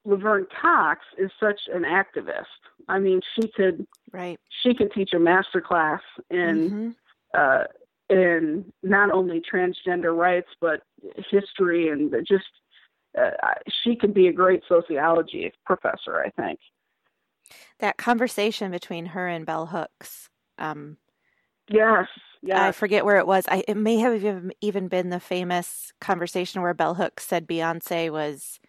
Laverne 0.05 0.47
Cox 0.61 1.01
is 1.17 1.31
such 1.39 1.61
an 1.73 1.83
activist. 1.83 2.45
I 2.87 2.99
mean, 2.99 3.21
she 3.35 3.47
could 3.47 3.85
right. 4.11 4.39
She 4.61 4.73
could 4.73 4.91
teach 4.93 5.13
a 5.13 5.19
master 5.19 5.61
class 5.61 6.01
in 6.29 6.69
mm-hmm. 6.69 6.89
uh, 7.33 7.63
in 8.09 8.71
not 8.83 9.11
only 9.11 9.41
transgender 9.41 10.15
rights 10.15 10.49
but 10.59 10.81
history 11.29 11.89
and 11.89 12.13
just 12.27 12.45
uh, 13.17 13.31
she 13.83 13.95
could 13.95 14.13
be 14.13 14.27
a 14.27 14.33
great 14.33 14.61
sociology 14.67 15.51
professor 15.65 16.21
i 16.21 16.29
think 16.29 16.59
that 17.79 17.97
conversation 17.97 18.71
between 18.71 19.07
her 19.07 19.27
and 19.27 19.45
bell 19.45 19.67
hooks 19.67 20.29
um, 20.57 20.97
yes 21.69 22.07
yeah 22.43 22.63
i 22.63 22.71
forget 22.71 23.05
where 23.05 23.17
it 23.17 23.27
was. 23.27 23.45
I, 23.47 23.63
it 23.67 23.77
may 23.77 23.97
have 23.97 24.51
even 24.61 24.87
been 24.87 25.09
the 25.09 25.19
famous 25.19 25.91
conversation 25.99 26.61
where 26.61 26.73
bell 26.73 26.93
hooks 26.93 27.25
said 27.25 27.47
beyonce 27.47 28.11
was 28.11 28.59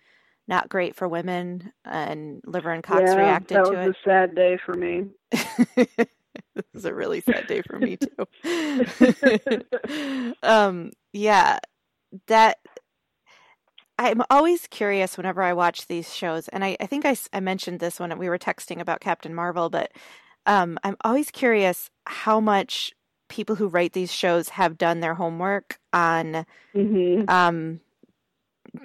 not 0.46 0.68
great 0.68 0.94
for 0.94 1.08
women 1.08 1.72
and 1.84 2.40
laverne 2.46 2.82
cox 2.82 3.02
yeah, 3.10 3.16
reacted 3.16 3.56
to 3.56 3.60
it 3.60 3.74
that 3.74 3.86
was 3.86 3.94
a 3.96 4.08
sad 4.08 4.34
day 4.34 4.58
for 4.64 4.74
me. 4.74 5.06
This 6.54 6.64
is 6.74 6.84
a 6.84 6.94
really 6.94 7.20
sad 7.20 7.46
day 7.46 7.62
for 7.62 7.78
me 7.78 7.96
too. 7.96 8.26
um, 10.42 10.92
yeah, 11.12 11.58
that 12.28 12.58
I'm 13.98 14.22
always 14.30 14.66
curious 14.68 15.16
whenever 15.16 15.42
I 15.42 15.52
watch 15.52 15.86
these 15.86 16.14
shows, 16.14 16.48
and 16.48 16.64
I, 16.64 16.76
I 16.80 16.86
think 16.86 17.04
I, 17.04 17.16
I 17.32 17.40
mentioned 17.40 17.80
this 17.80 17.98
when 17.98 18.16
we 18.18 18.28
were 18.28 18.38
texting 18.38 18.80
about 18.80 19.00
Captain 19.00 19.34
Marvel, 19.34 19.68
but 19.68 19.92
um, 20.46 20.78
I'm 20.84 20.96
always 21.02 21.30
curious 21.30 21.90
how 22.06 22.40
much 22.40 22.92
people 23.34 23.56
who 23.56 23.66
write 23.66 23.92
these 23.94 24.12
shows 24.12 24.50
have 24.50 24.78
done 24.78 25.00
their 25.00 25.14
homework 25.14 25.80
on 25.92 26.46
mm-hmm. 26.72 27.28
um, 27.28 27.80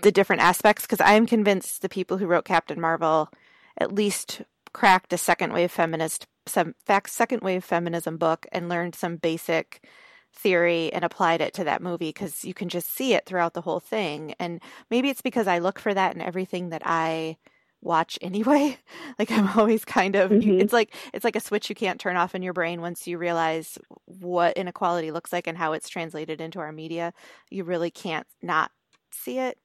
the 0.02 0.12
different 0.12 0.42
aspects 0.42 0.84
because 0.84 1.00
I 1.00 1.14
am 1.14 1.28
convinced 1.28 1.84
the 1.84 1.90
people 1.90 2.18
who 2.18 2.26
wrote 2.26 2.46
Captain 2.46 2.82
Marvel 2.82 3.30
at 3.78 3.94
least 3.94 4.42
cracked 4.74 5.14
a 5.14 5.18
second 5.18 5.54
wave 5.54 5.72
feminist 5.72 6.26
some 6.48 6.74
second 7.06 7.42
wave 7.44 7.64
feminism 7.64 8.18
book 8.18 8.48
and 8.52 8.70
learned 8.70 8.96
some 8.96 9.18
basic 9.18 9.88
theory 10.34 10.92
and 10.94 11.06
applied 11.06 11.42
it 11.42 11.54
to 11.54 11.64
that 11.64 11.84
movie 11.84 12.10
because 12.10 12.44
you 12.44 12.56
can 12.56 12.70
just 12.70 12.90
see 12.90 13.14
it 13.14 13.28
throughout 13.28 13.54
the 13.54 13.62
whole 13.62 13.80
thing. 13.80 14.34
And 14.40 14.62
maybe 14.90 15.10
it's 15.10 15.22
because 15.22 15.48
I 15.48 15.60
look 15.60 15.78
for 15.78 15.94
that 15.94 16.16
in 16.16 16.22
everything 16.22 16.70
that 16.70 16.82
I 16.86 17.38
watch 17.82 18.20
anyway. 18.24 18.78
like 19.18 19.32
I'm 19.32 19.58
always 19.58 19.86
kind 19.86 20.16
of 20.16 20.32
mm-hmm. 20.32 20.60
it's 20.60 20.74
like 20.74 20.96
it's 21.14 21.24
like 21.24 21.36
a 21.36 21.42
switch 21.42 21.70
you 21.70 21.76
can't 21.76 22.00
turn 22.00 22.18
off 22.18 22.36
in 22.36 22.42
your 22.42 22.54
brain 22.54 22.82
once 22.82 23.08
you 23.08 23.18
realize 23.18 23.78
what 24.06 24.58
inequality 24.58 25.12
looks 25.12 25.34
like 25.34 25.48
and 25.48 25.58
how 25.58 25.74
it's 25.74 25.90
translated 25.90 26.42
into 26.42 26.60
our 26.60 26.72
media. 26.72 27.14
You 27.50 27.64
really 27.64 27.92
can't 27.92 28.28
not 28.42 28.72
see 29.12 29.40
it. 29.40 29.58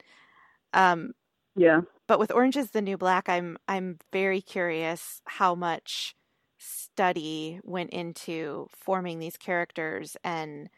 Um 0.73 1.13
yeah. 1.57 1.83
But 2.07 2.19
with 2.19 2.33
Orange 2.33 2.57
is 2.57 2.71
the 2.71 2.83
New 2.83 2.97
Black, 2.99 3.29
I'm 3.29 3.57
I'm 3.69 3.99
very 4.13 4.41
curious 4.41 5.21
how 5.27 5.55
much 5.55 6.15
study 6.59 7.61
went 7.63 7.91
into 7.91 8.69
forming 8.71 9.19
these 9.19 9.37
characters 9.37 10.17
and 10.25 10.69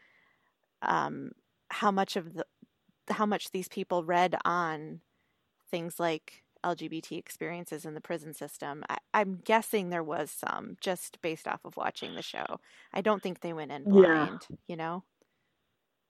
um, 0.81 1.31
how 1.69 1.91
much 1.91 2.15
of 2.15 2.33
the 2.33 2.45
how 3.09 3.25
much 3.25 3.51
these 3.51 3.67
people 3.67 4.03
read 4.03 4.35
on 4.43 4.99
things 5.71 5.99
like 5.99 6.43
LGBT 6.63 7.17
experiences 7.17 7.85
in 7.85 7.93
the 7.93 8.01
prison 8.01 8.33
system. 8.33 8.83
I, 8.89 8.97
am 9.21 9.41
guessing 9.43 9.89
there 9.89 10.03
was 10.03 10.31
some 10.31 10.77
just 10.81 11.21
based 11.21 11.47
off 11.47 11.65
of 11.65 11.77
watching 11.77 12.15
the 12.15 12.21
show. 12.21 12.59
I 12.93 13.01
don't 13.01 13.21
think 13.21 13.41
they 13.41 13.53
went 13.53 13.71
in 13.71 13.83
blind, 13.83 14.45
yeah. 14.49 14.55
you 14.67 14.75
know? 14.75 15.03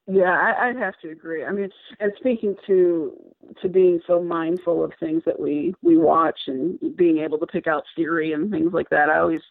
Yeah, 0.10 0.32
I, 0.32 0.70
I'd 0.70 0.78
have 0.78 0.94
to 1.02 1.10
agree. 1.10 1.44
I 1.44 1.52
mean, 1.52 1.70
and 2.00 2.14
speaking 2.18 2.56
to 2.66 3.14
to 3.62 3.68
being 3.68 4.00
so 4.08 4.22
mindful 4.24 4.84
of 4.84 4.94
things 5.00 5.24
that 5.26 5.38
we 5.38 5.76
we 5.82 5.98
watch 5.98 6.40
and 6.48 6.80
being 6.96 7.18
able 7.18 7.38
to 7.40 7.46
pick 7.46 7.68
out 7.68 7.84
theory 7.94 8.32
and 8.32 8.50
things 8.50 8.72
like 8.72 8.90
that, 8.90 9.10
I 9.10 9.20
always 9.20 9.42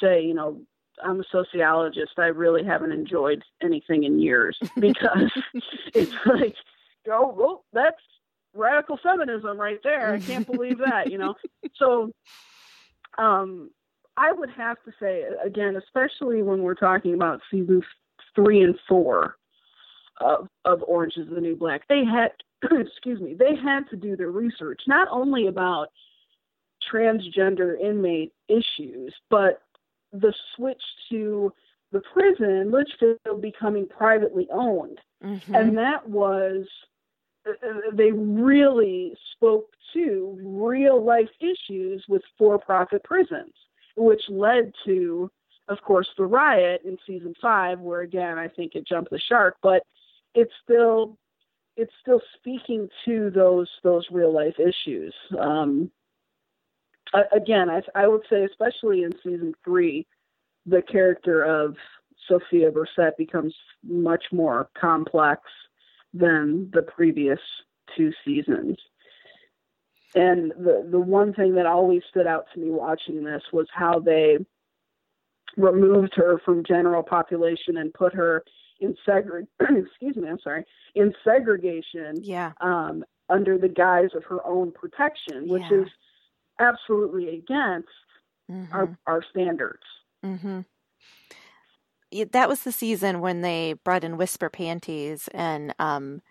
say, 0.00 0.22
you 0.22 0.32
know, 0.32 0.58
I'm 1.04 1.20
a 1.20 1.24
sociologist. 1.30 2.12
I 2.18 2.26
really 2.26 2.64
haven't 2.64 2.92
enjoyed 2.92 3.42
anything 3.62 4.04
in 4.04 4.18
years 4.18 4.58
because 4.80 5.30
it's 5.94 6.14
like, 6.24 6.54
oh, 7.10 7.34
well, 7.36 7.64
that's 7.74 8.00
radical 8.54 8.98
feminism 9.02 9.58
right 9.58 9.80
there. 9.82 10.14
I 10.14 10.20
can't 10.20 10.46
believe 10.46 10.78
that, 10.78 11.10
you 11.10 11.18
know. 11.18 11.34
So 11.76 12.12
Um, 13.18 13.70
I 14.16 14.32
would 14.32 14.50
have 14.50 14.76
to 14.84 14.92
say 15.00 15.24
again, 15.44 15.76
especially 15.76 16.42
when 16.42 16.62
we're 16.62 16.74
talking 16.74 17.14
about 17.14 17.40
seasons 17.50 17.84
three 18.34 18.62
and 18.62 18.78
four 18.88 19.36
of 20.20 20.48
of 20.64 20.82
Orange 20.86 21.16
is 21.16 21.28
the 21.28 21.40
New 21.40 21.56
Black, 21.56 21.82
they 21.88 22.04
had 22.04 22.32
excuse 22.70 23.20
me, 23.20 23.34
they 23.34 23.56
had 23.56 23.88
to 23.90 23.96
do 23.96 24.16
their 24.16 24.30
research 24.30 24.82
not 24.86 25.08
only 25.10 25.46
about 25.48 25.88
transgender 26.92 27.80
inmate 27.80 28.32
issues, 28.48 29.14
but 29.30 29.62
the 30.12 30.32
switch 30.54 30.82
to 31.10 31.52
the 31.92 32.02
prison, 32.12 32.70
Litchfield 32.70 33.40
becoming 33.40 33.86
privately 33.86 34.48
owned. 34.52 35.00
Mm-hmm. 35.24 35.54
And 35.54 35.78
that 35.78 36.08
was, 36.08 36.66
they 37.92 38.12
really 38.12 39.16
spoke 39.32 39.70
to 39.92 40.38
real 40.42 41.02
life 41.04 41.28
issues 41.40 42.04
with 42.08 42.22
for 42.38 42.58
profit 42.58 43.04
prisons, 43.04 43.52
which 43.96 44.22
led 44.28 44.72
to, 44.84 45.30
of 45.68 45.80
course, 45.82 46.08
the 46.16 46.24
riot 46.24 46.82
in 46.84 46.96
season 47.06 47.34
five, 47.40 47.80
where 47.80 48.00
again, 48.00 48.38
I 48.38 48.48
think 48.48 48.74
it 48.74 48.86
jumped 48.86 49.10
the 49.10 49.18
shark, 49.18 49.56
but 49.62 49.82
it's 50.34 50.52
still. 50.62 51.18
It's 51.76 51.92
still 52.00 52.22
speaking 52.36 52.88
to 53.04 53.30
those 53.30 53.68
those 53.82 54.06
real 54.12 54.32
life 54.32 54.60
issues. 54.60 55.12
Um, 55.36 55.90
again, 57.32 57.68
I, 57.68 57.82
I 57.96 58.06
would 58.06 58.22
say, 58.30 58.44
especially 58.44 59.02
in 59.02 59.12
season 59.24 59.54
three, 59.64 60.06
the 60.66 60.82
character 60.82 61.42
of 61.42 61.74
Sophia 62.28 62.70
Brissett 62.70 63.16
becomes 63.16 63.54
much 63.82 64.24
more 64.32 64.68
complex 64.78 65.42
than 66.14 66.70
the 66.72 66.82
previous 66.82 67.40
two 67.96 68.12
seasons. 68.24 68.76
And 70.14 70.52
the 70.52 70.86
the 70.90 71.00
one 71.00 71.34
thing 71.34 71.54
that 71.56 71.66
always 71.66 72.02
stood 72.08 72.26
out 72.26 72.46
to 72.54 72.60
me 72.60 72.70
watching 72.70 73.24
this 73.24 73.42
was 73.52 73.66
how 73.72 73.98
they 73.98 74.38
removed 75.56 76.14
her 76.14 76.40
from 76.44 76.64
general 76.64 77.02
population 77.02 77.76
and 77.76 77.92
put 77.92 78.14
her 78.14 78.44
in 78.80 78.96
segre 79.06 79.46
excuse 79.60 80.16
me, 80.16 80.28
I'm 80.28 80.38
sorry, 80.42 80.64
in 80.94 81.12
segregation. 81.24 82.14
Yeah. 82.22 82.52
Um, 82.60 83.04
under 83.30 83.56
the 83.56 83.68
guise 83.68 84.10
of 84.14 84.22
her 84.24 84.46
own 84.46 84.70
protection, 84.70 85.48
which 85.48 85.62
yeah. 85.70 85.80
is 85.80 85.88
absolutely 86.60 87.30
against 87.30 87.88
mm-hmm. 88.50 88.72
our 88.72 88.98
our 89.06 89.24
standards. 89.30 89.82
Mm-hmm. 90.24 90.60
That 92.30 92.48
was 92.48 92.62
the 92.62 92.72
season 92.72 93.20
when 93.20 93.40
they 93.40 93.74
brought 93.84 94.04
in 94.04 94.16
Whisper 94.16 94.48
Panties, 94.48 95.28
and 95.34 95.74
um, 95.78 96.22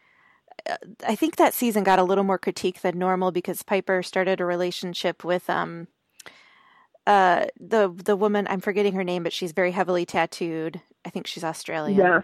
uh, 0.70 0.78
I 1.06 1.16
think 1.16 1.36
that 1.36 1.54
season 1.54 1.84
got 1.84 2.00
a 2.00 2.04
little 2.04 2.24
more 2.24 2.38
critique 2.38 2.82
than 2.82 2.98
normal 2.98 3.32
because 3.32 3.64
Piper 3.64 4.02
started 4.02 4.40
a 4.40 4.46
relationship 4.46 5.24
with 5.24 5.50
um, 5.50 5.88
uh, 7.06 7.48
the 7.60 7.94
the 7.94 8.16
woman. 8.16 8.48
I'm 8.50 8.62
forgetting 8.62 8.94
her 8.94 9.04
name, 9.04 9.24
but 9.24 9.34
she's 9.34 9.52
very 9.52 9.72
heavily 9.72 10.06
tattooed. 10.06 10.82
I 11.06 11.10
think 11.10 11.28
she's 11.28 11.44
Australian. 11.44 11.98
Yes. 11.98 12.24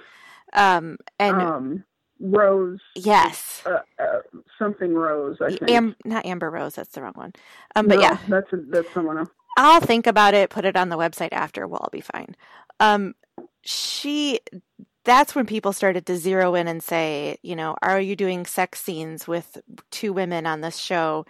Um, 0.53 0.97
and 1.19 1.41
um, 1.41 1.83
Rose. 2.19 2.79
Yes. 2.95 3.61
Uh, 3.65 3.79
uh, 3.99 4.19
something 4.57 4.93
Rose. 4.93 5.37
I 5.41 5.49
think. 5.49 5.69
Am- 5.69 5.95
not 6.05 6.25
Amber 6.25 6.49
Rose. 6.49 6.75
That's 6.75 6.91
the 6.91 7.01
wrong 7.01 7.13
one. 7.15 7.33
Um, 7.75 7.87
but 7.87 7.95
no, 7.95 8.01
yeah, 8.01 8.17
that's 8.27 8.53
a, 8.53 8.57
that's 8.69 8.91
someone 8.93 9.17
else. 9.17 9.29
I'll 9.57 9.81
think 9.81 10.07
about 10.07 10.33
it. 10.33 10.49
Put 10.49 10.63
it 10.63 10.77
on 10.77 10.87
the 10.89 10.97
website 10.97 11.33
after. 11.33 11.67
We'll 11.67 11.79
all 11.79 11.89
be 11.91 12.01
fine. 12.01 12.35
Um, 12.79 13.15
she. 13.63 14.39
That's 15.05 15.33
when 15.33 15.45
people 15.45 15.73
started 15.73 16.05
to 16.05 16.17
zero 16.17 16.55
in 16.55 16.67
and 16.67 16.83
say, 16.83 17.37
you 17.41 17.55
know, 17.55 17.75
are 17.81 18.01
you 18.01 18.15
doing 18.15 18.45
sex 18.45 18.81
scenes 18.81 19.27
with 19.27 19.57
two 19.91 20.13
women 20.13 20.45
on 20.45 20.61
this 20.61 20.77
show 20.77 21.25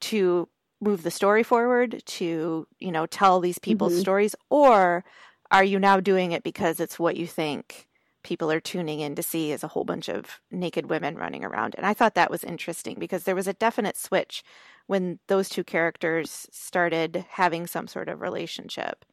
to 0.00 0.48
move 0.80 1.02
the 1.02 1.10
story 1.10 1.42
forward, 1.42 2.00
to 2.06 2.66
you 2.78 2.92
know, 2.92 3.06
tell 3.06 3.40
these 3.40 3.58
people's 3.58 3.94
mm-hmm. 3.94 4.00
stories, 4.00 4.34
or 4.50 5.04
are 5.50 5.64
you 5.64 5.78
now 5.78 6.00
doing 6.00 6.32
it 6.32 6.42
because 6.42 6.80
it's 6.80 6.98
what 6.98 7.16
you 7.16 7.26
think? 7.26 7.88
people 8.22 8.50
are 8.50 8.60
tuning 8.60 9.00
in 9.00 9.14
to 9.14 9.22
see 9.22 9.52
is 9.52 9.64
a 9.64 9.68
whole 9.68 9.84
bunch 9.84 10.08
of 10.08 10.40
naked 10.50 10.90
women 10.90 11.16
running 11.16 11.44
around. 11.44 11.74
And 11.76 11.86
I 11.86 11.94
thought 11.94 12.14
that 12.14 12.30
was 12.30 12.44
interesting 12.44 12.96
because 12.98 13.24
there 13.24 13.34
was 13.34 13.48
a 13.48 13.54
definite 13.54 13.96
switch 13.96 14.42
when 14.86 15.18
those 15.28 15.48
two 15.48 15.64
characters 15.64 16.46
started 16.50 17.24
having 17.30 17.66
some 17.66 17.86
sort 17.86 18.08
of 18.08 18.20
relationship. 18.20 19.04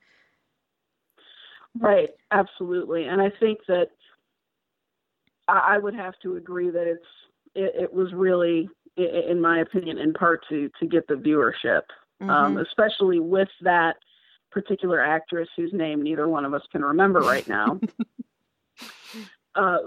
Right, 1.78 2.10
absolutely. 2.32 3.06
And 3.06 3.22
I 3.22 3.32
think 3.40 3.60
that 3.68 3.90
I 5.48 5.78
would 5.78 5.94
have 5.94 6.14
to 6.24 6.38
agree 6.38 6.70
that 6.70 6.88
it's 6.88 7.06
it, 7.54 7.84
it 7.84 7.94
was 7.94 8.14
really, 8.14 8.68
in 8.98 9.40
my 9.40 9.60
opinion, 9.60 9.98
in 9.98 10.14
part 10.14 10.44
to 10.50 10.70
to 10.80 10.88
get 10.88 11.08
the 11.08 11.16
viewership, 11.16 11.84
um, 12.22 12.28
mm-hmm. 12.28 12.30
um, 12.30 12.58
especially 12.58 13.20
with 13.20 13.50
that 13.62 13.98
particular 14.52 15.02
actress 15.02 15.50
whose 15.56 15.74
name 15.74 16.02
neither 16.02 16.28
one 16.28 16.46
of 16.46 16.54
us 16.54 16.64
can 16.72 16.84
remember 16.84 17.20
right 17.20 17.48
now. 17.48 17.80
uh, 19.56 19.78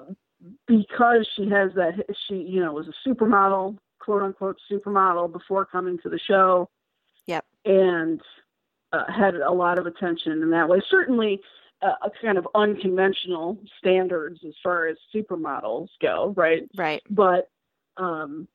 because 0.67 1.27
she 1.35 1.49
has 1.49 1.73
that 1.75 1.95
she 2.29 2.37
you 2.37 2.61
know 2.61 2.73
was 2.73 2.87
a 2.87 3.09
supermodel 3.09 3.77
quote 3.99 4.23
unquote 4.23 4.59
supermodel 4.71 5.33
before 5.33 5.67
coming 5.67 5.99
to 5.99 6.09
the 6.09 6.19
show 6.19 6.69
yep 7.27 7.45
and 7.65 8.21
uh, 8.93 9.11
had 9.11 9.35
a 9.35 9.51
lot 9.51 9.79
of 9.79 9.87
attention 9.87 10.33
in 10.33 10.51
that 10.51 10.69
way 10.69 10.81
certainly 10.89 11.41
uh, 11.83 11.95
a 12.03 12.11
kind 12.23 12.39
of 12.39 12.47
unconventional 12.55 13.59
standards 13.79 14.41
as 14.47 14.55
far 14.63 14.87
as 14.87 14.97
supermodels 15.15 15.89
go 16.01 16.33
right 16.37 16.69
right 16.77 17.03
but 17.11 17.49
um 17.97 18.49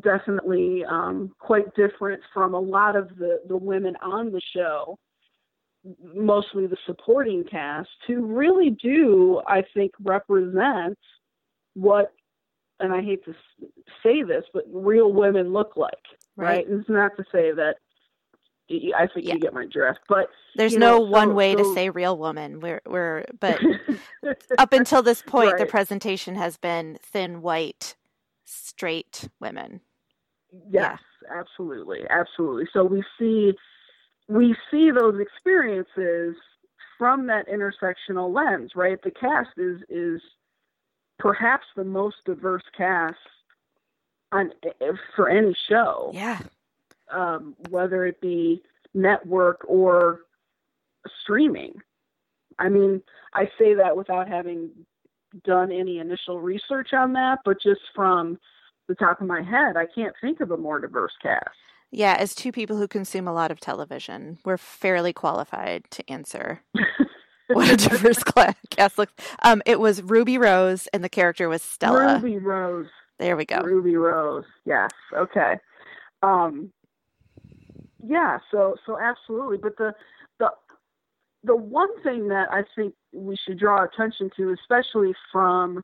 definitely 0.00 0.84
um 0.84 1.32
quite 1.38 1.74
different 1.74 2.20
from 2.32 2.54
a 2.54 2.60
lot 2.60 2.96
of 2.96 3.08
the 3.16 3.40
the 3.48 3.56
women 3.56 3.94
on 4.02 4.32
the 4.32 4.40
show 4.54 4.98
mostly 6.14 6.66
the 6.66 6.76
supporting 6.86 7.44
cast, 7.44 7.90
who 8.06 8.24
really 8.24 8.70
do, 8.70 9.42
I 9.46 9.64
think, 9.74 9.92
represent 10.02 10.98
what, 11.74 12.12
and 12.80 12.92
I 12.92 13.02
hate 13.02 13.24
to 13.24 13.34
say 14.02 14.22
this, 14.22 14.44
but 14.52 14.64
real 14.70 15.12
women 15.12 15.52
look 15.52 15.76
like. 15.76 15.92
Right. 16.36 16.48
right? 16.48 16.66
It's 16.68 16.88
not 16.88 17.16
to 17.16 17.24
say 17.32 17.52
that 17.52 17.76
I 18.96 19.06
think 19.06 19.26
yeah. 19.26 19.34
you 19.34 19.40
get 19.40 19.54
my 19.54 19.66
drift, 19.66 20.00
but 20.08 20.28
there's 20.56 20.76
no 20.76 20.98
know, 20.98 21.00
one 21.00 21.28
so, 21.28 21.34
way 21.34 21.52
so... 21.52 21.58
to 21.58 21.74
say 21.74 21.90
real 21.90 22.16
woman. 22.16 22.60
We're 22.60 22.80
we're 22.86 23.24
but 23.38 23.60
up 24.58 24.72
until 24.72 25.02
this 25.02 25.22
point, 25.22 25.52
right. 25.52 25.58
the 25.58 25.66
presentation 25.66 26.34
has 26.36 26.56
been 26.56 26.98
thin, 27.02 27.42
white, 27.42 27.96
straight 28.44 29.28
women. 29.40 29.80
Yes, 30.70 30.98
yeah. 31.22 31.40
absolutely, 31.40 32.00
absolutely. 32.10 32.66
So 32.72 32.84
we 32.84 33.02
see 33.18 33.52
we 34.28 34.54
see 34.70 34.90
those 34.90 35.20
experiences 35.20 36.36
from 36.98 37.26
that 37.26 37.46
intersectional 37.48 38.32
lens, 38.32 38.72
right? 38.74 39.00
The 39.02 39.10
cast 39.10 39.50
is 39.56 39.80
is 39.88 40.20
perhaps 41.18 41.66
the 41.76 41.84
most 41.84 42.16
diverse 42.24 42.64
cast 42.76 43.16
on 44.32 44.50
eh, 44.64 44.70
eh, 44.80 44.92
for 45.14 45.28
any 45.28 45.54
show. 45.68 46.10
Yeah. 46.12 46.40
Um, 47.10 47.56
whether 47.68 48.06
it 48.06 48.20
be 48.20 48.62
network 48.94 49.60
or 49.66 50.20
streaming. 51.22 51.74
I 52.58 52.68
mean, 52.68 53.02
I 53.34 53.46
say 53.58 53.74
that 53.74 53.96
without 53.96 54.28
having 54.28 54.70
done 55.44 55.72
any 55.72 55.98
initial 55.98 56.40
research 56.40 56.92
on 56.92 57.12
that, 57.14 57.40
but 57.44 57.60
just 57.60 57.80
from 57.94 58.38
the 58.88 58.94
top 58.94 59.20
of 59.20 59.26
my 59.26 59.42
head, 59.42 59.76
I 59.76 59.86
can't 59.86 60.14
think 60.20 60.40
of 60.40 60.50
a 60.50 60.56
more 60.56 60.78
diverse 60.80 61.12
cast. 61.22 61.48
Yeah, 61.90 62.16
as 62.18 62.34
two 62.34 62.52
people 62.52 62.76
who 62.76 62.88
consume 62.88 63.28
a 63.28 63.32
lot 63.32 63.50
of 63.50 63.60
television, 63.60 64.38
we're 64.44 64.56
fairly 64.56 65.12
qualified 65.12 65.84
to 65.90 66.10
answer 66.10 66.62
what 67.48 67.70
a 67.70 67.76
diverse 67.76 68.22
cast 68.70 68.96
looks. 68.96 69.12
Um, 69.42 69.62
it 69.66 69.78
was 69.78 70.02
Ruby 70.02 70.38
Rose, 70.38 70.86
and 70.94 71.04
the 71.04 71.10
character 71.10 71.48
was 71.48 71.62
Stella. 71.62 72.14
Ruby 72.14 72.38
Rose. 72.38 72.88
There 73.18 73.36
we 73.36 73.44
go. 73.44 73.60
Ruby 73.60 73.96
Rose. 73.96 74.44
Yes. 74.64 74.90
Okay. 75.14 75.58
Um, 76.22 76.72
yeah. 78.06 78.38
So 78.50 78.76
so 78.86 78.98
absolutely. 79.00 79.58
But 79.58 79.76
the 79.76 79.94
the 80.38 80.50
the 81.44 81.56
one 81.56 82.02
thing 82.02 82.28
that 82.28 82.48
I 82.50 82.62
think 82.74 82.94
we 83.12 83.36
should 83.36 83.58
draw 83.58 83.84
attention 83.84 84.30
to, 84.36 84.54
especially 84.60 85.12
from 85.30 85.82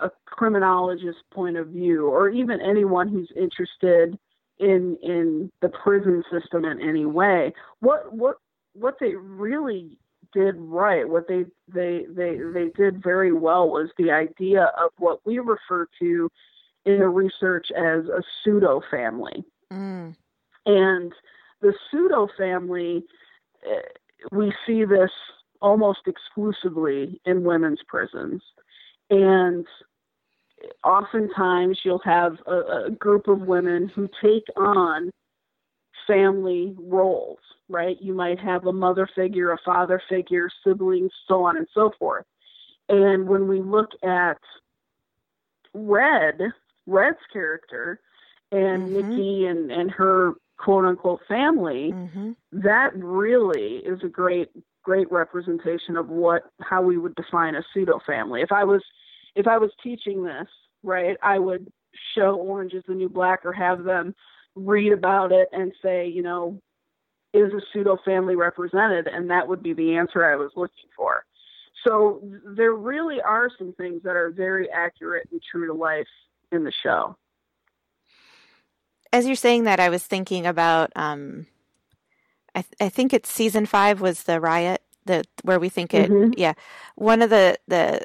a 0.00 0.10
criminologist 0.26 1.18
point 1.32 1.56
of 1.56 1.68
view, 1.68 2.06
or 2.06 2.28
even 2.28 2.60
anyone 2.60 3.08
who's 3.08 3.30
interested 3.36 4.18
in 4.58 4.96
in 5.02 5.50
the 5.60 5.68
prison 5.68 6.22
system 6.30 6.64
in 6.64 6.80
any 6.80 7.04
way. 7.04 7.52
What 7.80 8.12
what 8.12 8.36
what 8.74 8.96
they 9.00 9.14
really 9.14 9.98
did 10.32 10.56
right, 10.58 11.08
what 11.08 11.28
they 11.28 11.44
they 11.72 12.06
they 12.08 12.38
they 12.52 12.68
did 12.76 13.02
very 13.02 13.32
well 13.32 13.68
was 13.68 13.90
the 13.98 14.10
idea 14.10 14.70
of 14.78 14.90
what 14.98 15.20
we 15.24 15.38
refer 15.38 15.86
to 15.98 16.30
in 16.84 16.98
the 16.98 17.08
research 17.08 17.70
as 17.72 18.04
a 18.06 18.22
pseudo 18.22 18.80
family. 18.90 19.44
Mm. 19.72 20.14
And 20.66 21.12
the 21.60 21.72
pseudo 21.90 22.28
family, 22.36 23.04
eh, 23.64 23.80
we 24.32 24.52
see 24.66 24.84
this 24.84 25.10
almost 25.60 26.00
exclusively 26.06 27.20
in 27.24 27.44
women's 27.44 27.80
prisons. 27.88 28.42
And 29.10 29.66
oftentimes 30.84 31.80
you'll 31.84 32.00
have 32.00 32.36
a, 32.46 32.86
a 32.86 32.90
group 32.90 33.28
of 33.28 33.42
women 33.42 33.90
who 33.94 34.08
take 34.22 34.44
on 34.56 35.10
family 36.06 36.74
roles, 36.78 37.38
right? 37.68 37.96
You 38.00 38.14
might 38.14 38.38
have 38.38 38.66
a 38.66 38.72
mother 38.72 39.08
figure, 39.14 39.52
a 39.52 39.58
father 39.64 40.00
figure, 40.08 40.48
siblings, 40.64 41.12
so 41.26 41.44
on 41.44 41.56
and 41.56 41.66
so 41.74 41.92
forth. 41.98 42.24
And 42.88 43.28
when 43.28 43.48
we 43.48 43.60
look 43.60 43.90
at 44.04 44.38
Red, 45.74 46.40
Red's 46.86 47.18
character, 47.32 48.00
and 48.52 48.88
mm-hmm. 48.88 49.10
Nikki 49.10 49.46
and, 49.46 49.72
and 49.72 49.90
her 49.90 50.34
quote 50.58 50.84
unquote 50.84 51.20
family, 51.28 51.92
mm-hmm. 51.92 52.32
that 52.52 52.90
really 52.96 53.76
is 53.84 54.00
a 54.04 54.08
great 54.08 54.48
great 54.82 55.10
representation 55.10 55.96
of 55.96 56.08
what 56.08 56.42
how 56.60 56.80
we 56.82 56.96
would 56.96 57.14
define 57.16 57.54
a 57.54 57.62
pseudo 57.72 57.98
family. 58.06 58.40
If 58.42 58.52
I 58.52 58.64
was 58.64 58.82
if 59.34 59.46
I 59.46 59.58
was 59.58 59.70
teaching 59.82 60.24
this, 60.24 60.46
right, 60.82 61.16
I 61.22 61.38
would 61.38 61.70
show 62.14 62.36
Orange 62.36 62.72
is 62.72 62.84
the 62.86 62.94
New 62.94 63.08
Black 63.08 63.44
or 63.44 63.52
have 63.52 63.84
them 63.84 64.14
read 64.54 64.92
about 64.92 65.32
it 65.32 65.48
and 65.52 65.72
say, 65.82 66.08
you 66.08 66.22
know, 66.22 66.60
is 67.34 67.52
a 67.52 67.60
pseudo 67.72 67.98
family 68.04 68.36
represented? 68.36 69.06
And 69.06 69.30
that 69.30 69.46
would 69.46 69.62
be 69.62 69.74
the 69.74 69.96
answer 69.96 70.24
I 70.24 70.36
was 70.36 70.50
looking 70.56 70.88
for. 70.96 71.24
So 71.86 72.20
there 72.56 72.72
really 72.72 73.20
are 73.20 73.50
some 73.58 73.74
things 73.74 74.02
that 74.02 74.16
are 74.16 74.30
very 74.30 74.70
accurate 74.70 75.28
and 75.30 75.40
true 75.50 75.66
to 75.66 75.74
life 75.74 76.06
in 76.50 76.64
the 76.64 76.72
show. 76.82 77.16
As 79.16 79.26
you're 79.26 79.34
saying 79.34 79.64
that, 79.64 79.80
I 79.80 79.88
was 79.88 80.02
thinking 80.02 80.46
about. 80.46 80.92
Um, 80.94 81.46
I, 82.54 82.60
th- 82.62 82.74
I 82.80 82.88
think 82.90 83.14
it's 83.14 83.32
season 83.32 83.64
five 83.64 84.00
was 84.00 84.24
the 84.24 84.40
riot 84.40 84.82
that 85.06 85.26
where 85.42 85.58
we 85.58 85.70
think 85.70 85.94
it. 85.94 86.10
Mm-hmm. 86.10 86.32
Yeah, 86.36 86.52
one 86.96 87.22
of 87.22 87.30
the 87.30 87.58
the 87.66 88.02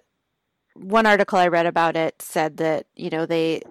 one 0.73 1.05
article 1.05 1.37
I 1.37 1.47
read 1.47 1.65
about 1.65 1.97
it 1.97 2.21
said 2.21 2.57
that 2.57 2.87
you 2.95 3.09
know 3.09 3.25
they 3.25 3.61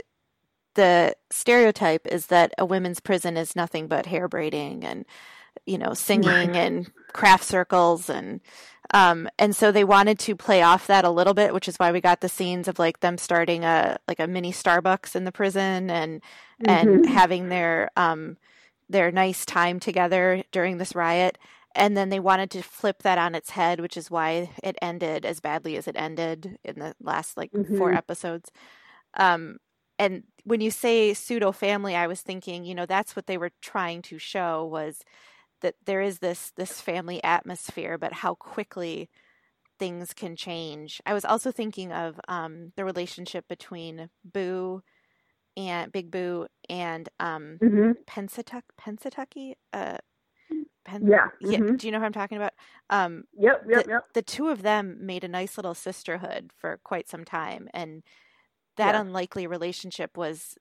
the 0.75 1.15
stereotype 1.31 2.07
is 2.07 2.27
that 2.27 2.53
a 2.59 2.67
women's 2.67 3.01
prison 3.01 3.39
is 3.39 3.57
nothing 3.57 3.89
but 3.89 4.07
hair 4.07 4.29
braiding 4.29 4.85
and 4.85 5.07
you 5.65 5.79
know 5.79 5.95
singing 5.95 6.57
and 6.57 6.91
craft 7.15 7.45
circles 7.45 8.11
and 8.11 8.41
um, 8.93 9.29
and 9.39 9.55
so 9.55 9.71
they 9.71 9.85
wanted 9.85 10.19
to 10.21 10.35
play 10.35 10.63
off 10.63 10.87
that 10.89 11.05
a 11.05 11.11
little 11.11 11.35
bit, 11.35 11.55
which 11.55 11.69
is 11.69 11.77
why 11.77 11.93
we 11.93 12.01
got 12.01 12.21
the 12.21 12.29
scenes 12.29 12.67
of 12.67 12.79
like 12.79 13.01
them 13.01 13.19
starting 13.19 13.65
a 13.65 13.99
like 14.09 14.19
a 14.19 14.27
mini 14.27 14.53
Starbucks 14.53 15.15
in 15.15 15.25
the 15.25 15.33
prison 15.33 15.91
and 15.91 16.21
mm-hmm. 16.65 16.71
and 16.71 17.07
having 17.07 17.49
their 17.49 17.91
um 17.97 18.37
their 18.89 19.13
nice 19.13 19.47
time 19.47 19.79
together 19.79 20.43
during 20.51 20.79
this 20.79 20.95
riot. 20.95 21.39
And 21.77 21.97
then 21.97 22.09
they 22.09 22.19
wanted 22.19 22.51
to 22.51 22.63
flip 22.63 23.05
that 23.05 23.17
on 23.17 23.37
its 23.37 23.51
head, 23.51 23.81
which 23.81 23.97
is 23.97 24.11
why 24.11 24.51
it 24.65 24.77
ended 24.83 25.25
as 25.25 25.39
badly 25.39 25.77
as 25.77 25.87
it 25.87 25.95
ended 25.97 26.59
in 26.65 26.81
the 26.81 26.97
last 27.01 27.37
like 27.37 27.53
mm-hmm. 27.53 27.79
four 27.79 27.93
episodes. 27.93 28.51
Um, 29.15 29.59
and 29.97 30.25
when 30.43 30.61
you 30.61 30.73
say 30.73 31.15
pseudo 31.15 31.53
family, 31.53 31.95
I 31.95 32.09
was 32.09 32.23
thinking, 32.23 32.65
you 32.65 32.75
know, 32.75 32.87
that's 32.87 33.15
what 33.15 33.29
they 33.29 33.39
were 33.39 33.53
trying 33.61 34.03
to 34.03 34.19
show 34.19 34.65
was 34.65 35.05
that 35.63 35.75
there 35.85 36.01
is 36.01 36.19
this 36.19 36.53
this 36.57 36.81
family 36.81 37.23
atmosphere, 37.23 37.99
but 37.99 38.13
how 38.13 38.35
quickly 38.35 39.09
things 39.79 40.13
can 40.13 40.37
change. 40.37 41.01
I 41.07 41.15
was 41.15 41.25
also 41.25 41.51
thinking 41.51 41.91
of 41.93 42.21
um, 42.29 42.73
the 42.77 42.85
relationship 42.85 43.49
between 43.49 44.11
Boo 44.25 44.83
and 45.57 45.91
Big 45.91 46.11
Boo 46.11 46.47
and 46.69 47.09
um, 47.19 47.59
mm-hmm. 47.61 47.93
Pensatuck, 48.07 48.63
Pennsatucky. 48.81 49.55
Uh, 49.73 49.97
Pen- 50.85 51.07
yeah. 51.07 51.29
yeah. 51.41 51.59
Mm-hmm. 51.59 51.77
Do 51.77 51.87
you 51.87 51.93
know 51.93 51.99
what 51.99 52.07
I'm 52.07 52.13
talking 52.13 52.37
about? 52.37 52.53
Um, 52.91 53.25
yep, 53.37 53.63
yep, 53.69 53.85
the, 53.85 53.91
yep. 53.91 54.05
The 54.15 54.23
two 54.23 54.49
of 54.49 54.63
them 54.63 54.99
made 55.01 55.25
a 55.25 55.29
nice 55.29 55.57
little 55.57 55.75
sisterhood 55.75 56.51
for 56.59 56.79
quite 56.85 57.09
some 57.09 57.25
time, 57.25 57.69
and 57.73 58.03
that 58.81 58.95
yeah. 58.95 59.01
unlikely 59.01 59.47
relationship 59.47 60.17
was 60.17 60.57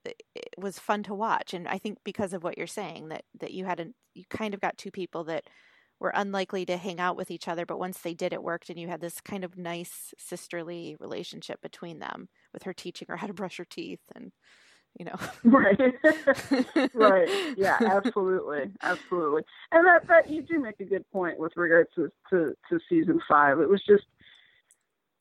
was 0.57 0.77
fun 0.77 1.03
to 1.03 1.13
watch 1.13 1.53
and 1.53 1.67
i 1.67 1.77
think 1.77 1.97
because 2.03 2.33
of 2.33 2.43
what 2.43 2.57
you're 2.57 2.67
saying 2.67 3.09
that 3.09 3.23
that 3.39 3.53
you 3.53 3.65
had 3.65 3.79
a 3.79 3.87
you 4.13 4.23
kind 4.29 4.53
of 4.53 4.59
got 4.59 4.77
two 4.77 4.91
people 4.91 5.23
that 5.23 5.45
were 5.99 6.11
unlikely 6.15 6.65
to 6.65 6.77
hang 6.77 6.99
out 6.99 7.15
with 7.15 7.31
each 7.31 7.47
other 7.47 7.65
but 7.65 7.79
once 7.79 7.99
they 7.99 8.13
did 8.13 8.33
it 8.33 8.43
worked 8.43 8.69
and 8.69 8.79
you 8.79 8.87
had 8.87 9.01
this 9.01 9.21
kind 9.21 9.43
of 9.43 9.57
nice 9.57 10.13
sisterly 10.17 10.95
relationship 10.99 11.61
between 11.61 11.99
them 11.99 12.27
with 12.53 12.63
her 12.63 12.73
teaching 12.73 13.07
her 13.09 13.17
how 13.17 13.27
to 13.27 13.33
brush 13.33 13.57
her 13.57 13.65
teeth 13.65 14.01
and 14.15 14.31
you 14.97 15.05
know. 15.05 15.15
Right. 15.43 15.79
Right. 16.93 17.29
Yeah 17.57 17.77
absolutely 17.81 18.71
absolutely. 18.81 19.43
And 19.71 19.85
that 19.85 20.07
that 20.07 20.29
you 20.29 20.41
do 20.41 20.59
make 20.59 20.79
a 20.79 20.85
good 20.85 21.09
point 21.11 21.39
with 21.39 21.53
regards 21.55 21.89
to 21.95 22.11
to, 22.29 22.55
to 22.69 22.79
season 22.89 23.19
five. 23.27 23.59
It 23.59 23.69
was 23.69 23.81
just 23.87 24.05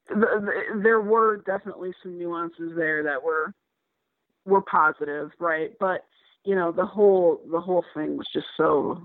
there 0.08 1.00
were 1.00 1.38
definitely 1.38 1.92
some 2.02 2.18
nuances 2.18 2.72
there 2.76 3.02
that 3.02 3.22
were 3.22 3.52
were 4.44 4.62
positive, 4.62 5.30
right? 5.38 5.72
But 5.78 6.04
you 6.44 6.54
know, 6.54 6.72
the 6.72 6.86
whole 6.86 7.40
the 7.50 7.60
whole 7.60 7.84
thing 7.94 8.16
was 8.16 8.26
just 8.32 8.46
so 8.56 9.02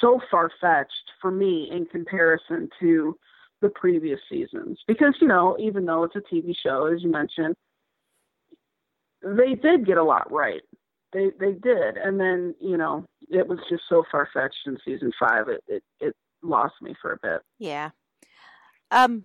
so 0.00 0.20
far 0.30 0.50
fetched 0.60 1.12
for 1.20 1.30
me 1.30 1.68
in 1.70 1.86
comparison 1.86 2.68
to 2.80 3.16
the 3.62 3.70
previous 3.70 4.20
seasons. 4.30 4.78
Because, 4.86 5.14
you 5.20 5.28
know, 5.28 5.56
even 5.58 5.86
though 5.86 6.04
it's 6.04 6.16
a 6.16 6.34
TV 6.34 6.54
show, 6.62 6.86
as 6.86 7.02
you 7.02 7.10
mentioned, 7.10 7.54
they 9.22 9.54
did 9.54 9.86
get 9.86 9.96
a 9.96 10.04
lot 10.04 10.30
right. 10.30 10.60
They 11.12 11.30
they 11.40 11.52
did. 11.52 11.96
And 11.96 12.20
then, 12.20 12.54
you 12.60 12.76
know, 12.76 13.06
it 13.30 13.46
was 13.46 13.58
just 13.70 13.84
so 13.88 14.04
far 14.10 14.28
fetched 14.34 14.66
in 14.66 14.76
season 14.84 15.12
five 15.18 15.48
it, 15.48 15.62
it 15.66 15.82
it 16.00 16.14
lost 16.42 16.74
me 16.82 16.94
for 17.00 17.12
a 17.12 17.18
bit. 17.22 17.40
Yeah. 17.58 17.90
Um 18.90 19.24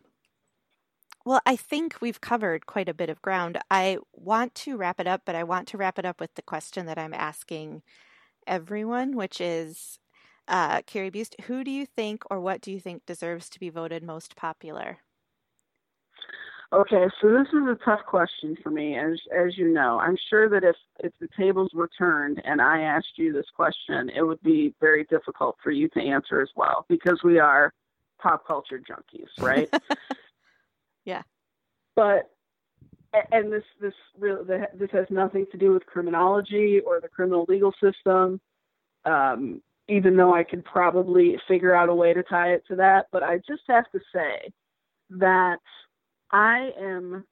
well, 1.26 1.42
I 1.46 1.56
think 1.56 1.98
we've 2.02 2.22
covered 2.22 2.66
quite 2.66 2.90
a 2.90 2.94
bit 2.94 3.10
of 3.10 3.22
ground. 3.22 3.58
I 3.70 3.98
want 4.14 4.56
to 4.56 4.78
wrap 4.78 5.00
it 5.00 5.08
up, 5.08 5.24
but 5.26 5.36
I 5.36 5.44
want 5.44 5.68
to 5.70 5.78
wrap 5.78 6.00
it 6.00 6.06
up 6.06 6.20
with 6.20 6.34
the 6.36 6.42
question 6.42 6.86
that 6.86 6.98
I'm 6.98 7.14
asking 7.14 7.84
everyone, 8.48 9.16
which 9.16 9.40
is 9.42 10.00
uh, 10.48 10.82
Carrie 10.84 11.12
Buist, 11.12 11.40
who 11.42 11.64
do 11.64 11.72
you 11.72 11.86
think 11.86 12.24
or 12.32 12.40
what 12.40 12.62
do 12.62 12.72
you 12.72 12.80
think 12.80 13.06
deserves 13.06 13.50
to 13.50 13.60
be 13.60 13.70
voted 13.70 14.04
most 14.04 14.36
popular? 14.36 14.98
Okay, 16.72 17.08
so 17.20 17.32
this 17.32 17.48
is 17.48 17.68
a 17.68 17.78
tough 17.84 18.02
question 18.06 18.56
for 18.62 18.70
me, 18.70 18.96
as 18.96 19.20
as 19.36 19.58
you 19.58 19.70
know. 19.70 20.00
I'm 20.00 20.18
sure 20.30 20.48
that 20.50 20.64
if 20.64 20.76
if 21.00 21.12
the 21.20 21.28
tables 21.36 21.72
were 21.74 21.90
turned 21.98 22.40
and 22.46 22.62
I 22.62 22.82
asked 22.82 23.18
you 23.18 23.34
this 23.34 23.50
question, 23.56 24.12
it 24.16 24.22
would 24.22 24.42
be 24.44 24.76
very 24.80 25.04
difficult 25.06 25.58
for 25.64 25.72
you 25.72 25.90
to 25.90 26.00
answer 26.00 26.42
as 26.42 26.50
well 26.56 26.86
because 26.88 27.22
we 27.24 27.40
are 27.40 27.74
pop 28.22 28.46
culture 28.46 28.80
junkies, 28.80 29.30
right? 29.44 29.68
Yeah. 31.06 31.24
But 31.96 32.30
and 33.32 33.52
this 33.52 33.64
this 33.82 33.94
really 34.18 34.46
this 34.74 34.90
has 34.92 35.06
nothing 35.10 35.46
to 35.52 35.58
do 35.58 35.74
with 35.74 35.86
criminology 35.86 36.80
or 36.86 37.00
the 37.02 37.08
criminal 37.08 37.46
legal 37.48 37.74
system. 37.82 38.40
Um, 39.06 39.62
even 39.88 40.16
though 40.16 40.36
I 40.36 40.44
could 40.44 40.64
probably 40.64 41.38
figure 41.48 41.74
out 41.74 41.90
a 41.90 41.96
way 41.96 42.14
to 42.14 42.22
tie 42.22 42.54
it 42.54 42.64
to 42.68 42.76
that, 42.76 43.08
but 43.12 43.24
I 43.24 43.38
just 43.38 43.64
have 43.68 43.90
to 43.92 44.00
say 44.14 44.52
that 45.10 45.58
I 46.32 46.72
am 46.80 47.26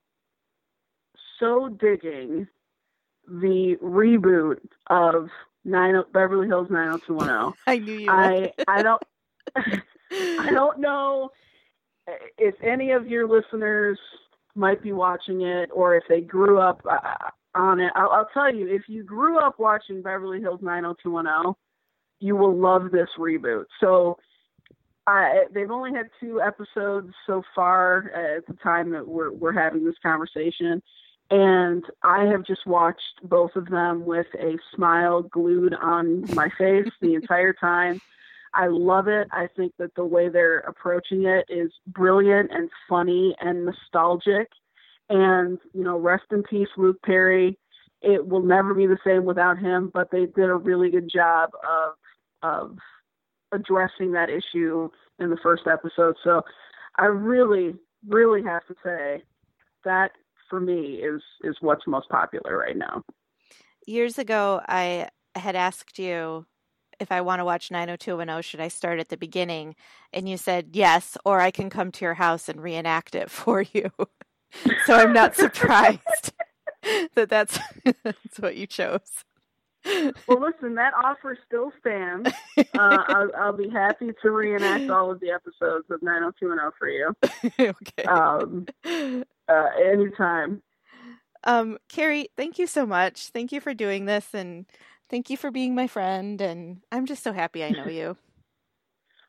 so 1.40 1.70
digging 1.70 2.48
the 3.28 3.76
reboot 3.84 4.60
of 4.88 5.30
nine 5.66 6.02
Beverly 6.14 6.48
Hills 6.48 6.70
90210. 6.72 7.54
I 7.68 7.78
knew 7.78 8.00
you. 8.00 8.10
I 8.10 8.54
I 8.68 8.82
don't 8.82 9.04
I 10.12 10.50
don't 10.52 10.80
know 10.80 11.30
if 12.38 12.56
any 12.62 12.92
of 12.92 13.08
your 13.08 13.28
listeners 13.28 14.00
might 14.56 14.82
be 14.82 14.92
watching 14.92 15.42
it 15.42 15.70
or 15.74 15.96
if 15.96 16.04
they 16.10 16.22
grew 16.22 16.60
up 16.60 16.82
uh, 16.90 17.30
on 17.56 17.80
it, 17.80 17.92
I'll, 17.96 18.10
I'll 18.10 18.30
tell 18.34 18.54
you, 18.54 18.68
if 18.68 18.84
you 18.88 19.04
grew 19.04 19.40
up 19.40 19.60
watching 19.60 20.02
Beverly 20.02 20.40
Hills 20.40 20.62
90210, 20.62 21.54
you 22.20 22.36
will 22.36 22.56
love 22.56 22.92
this 22.92 23.10
reboot. 23.18 23.66
So 23.80 24.18
I, 25.06 25.46
they've 25.54 25.72
only 25.72 25.94
had 25.94 26.10
two 26.20 26.42
episodes 26.42 27.14
so 27.26 27.44
far 27.56 28.12
at 28.12 28.46
the 28.48 28.54
time 28.62 28.92
that 28.92 29.08
we're, 29.08 29.32
we're 29.32 29.54
having 29.54 29.86
this 29.86 29.96
conversation. 30.02 30.82
And 31.30 31.84
I 32.04 32.26
have 32.26 32.46
just 32.46 32.66
watched 32.66 33.22
both 33.24 33.56
of 33.56 33.68
them 33.70 34.06
with 34.06 34.28
a 34.40 34.58
smile 34.76 35.24
glued 35.24 35.74
on 35.74 36.24
my 36.34 36.50
face 36.58 36.90
the 37.02 37.14
entire 37.16 37.54
time. 37.54 38.02
I 38.58 38.68
love 38.68 39.08
it. 39.08 39.28
I 39.32 39.48
think 39.56 39.74
that 39.78 39.94
the 39.96 40.04
way 40.04 40.30
they're 40.30 40.60
approaching 40.60 41.26
it 41.26 41.46
is 41.48 41.72
brilliant 41.86 42.50
and 42.52 42.70
funny 42.90 43.36
and 43.40 43.66
nostalgic. 43.66 44.50
And, 45.10 45.60
you 45.74 45.84
know, 45.84 45.98
rest 45.98 46.26
in 46.32 46.42
peace, 46.42 46.68
Luke 46.76 46.98
Perry. 47.06 47.58
It 48.02 48.28
will 48.28 48.42
never 48.42 48.74
be 48.74 48.88
the 48.88 48.98
same 49.06 49.26
without 49.26 49.60
him, 49.60 49.92
but 49.94 50.10
they 50.12 50.26
did 50.26 50.50
a 50.50 50.56
really 50.56 50.90
good 50.90 51.10
job 51.10 51.52
of 51.64 51.94
of 52.44 52.78
addressing 53.52 54.12
that 54.12 54.30
issue 54.30 54.90
in 55.20 55.30
the 55.30 55.38
first 55.42 55.64
episode. 55.66 56.16
So 56.24 56.42
I 56.98 57.06
really, 57.06 57.74
really 58.08 58.44
have 58.44 58.66
to 58.68 58.76
say 58.84 59.24
that 59.86 60.12
for 60.50 60.60
me 60.60 60.96
is 60.96 61.22
is 61.44 61.56
what's 61.62 61.88
most 61.88 62.10
popular 62.10 62.58
right 62.58 62.78
now. 62.78 63.04
Years 63.86 64.18
ago 64.18 64.62
I 64.68 65.10
had 65.36 65.56
asked 65.56 66.00
you 66.00 66.46
if 67.00 67.12
I 67.12 67.22
want 67.22 67.40
to 67.40 67.46
watch 67.46 67.72
90210, 67.72 68.42
should 68.42 68.60
I 68.60 68.68
start 68.68 69.00
at 69.00 69.10
the 69.10 69.18
beginning? 69.18 69.76
And 70.14 70.28
you 70.28 70.38
said 70.38 70.70
yes, 70.74 71.18
or 71.26 71.40
I 71.40 71.52
can 71.52 71.70
come 71.70 71.92
to 71.94 72.06
your 72.06 72.16
house 72.16 72.50
and 72.50 72.62
reenact 72.62 73.16
it 73.16 73.30
for 73.32 73.62
you. 73.62 73.92
so 74.86 74.96
I'm 74.96 75.14
not 75.14 75.36
surprised 75.36 76.34
that 77.16 77.30
that's 77.30 77.60
that's 78.04 78.40
what 78.40 78.56
you 78.56 78.66
chose. 78.66 79.24
well, 80.28 80.42
listen, 80.42 80.76
that 80.76 80.94
offer 80.94 81.38
still 81.46 81.72
stands. 81.80 82.30
Uh, 82.58 82.64
I'll, 83.08 83.32
I'll, 83.38 83.54
be 83.54 83.70
happy 83.70 84.12
to 84.22 84.32
reenact 84.32 84.90
all 84.90 85.12
of 85.12 85.20
the 85.20 85.32
episodes 85.32 85.86
of 85.90 86.02
90210 86.02 86.72
for 86.78 86.90
you. 86.90 87.16
okay. 87.60 88.04
Um, 88.04 88.66
uh, 89.48 89.68
anytime. 89.86 90.62
Um, 91.44 91.78
Carrie, 91.88 92.30
thank 92.36 92.60
you 92.60 92.68
so 92.68 92.86
much. 92.86 93.28
Thank 93.28 93.52
you 93.52 93.62
for 93.62 93.74
doing 93.74 94.06
this, 94.06 94.34
and 94.34 94.66
thank 95.10 95.30
you 95.30 95.38
for 95.38 95.52
being 95.52 95.76
my 95.76 95.88
friend. 95.88 96.40
And 96.42 96.82
I'm 96.92 97.06
just 97.06 97.24
so 97.24 97.34
happy 97.34 97.64
I 97.64 97.70
know 97.70 97.86
you. 97.88 98.18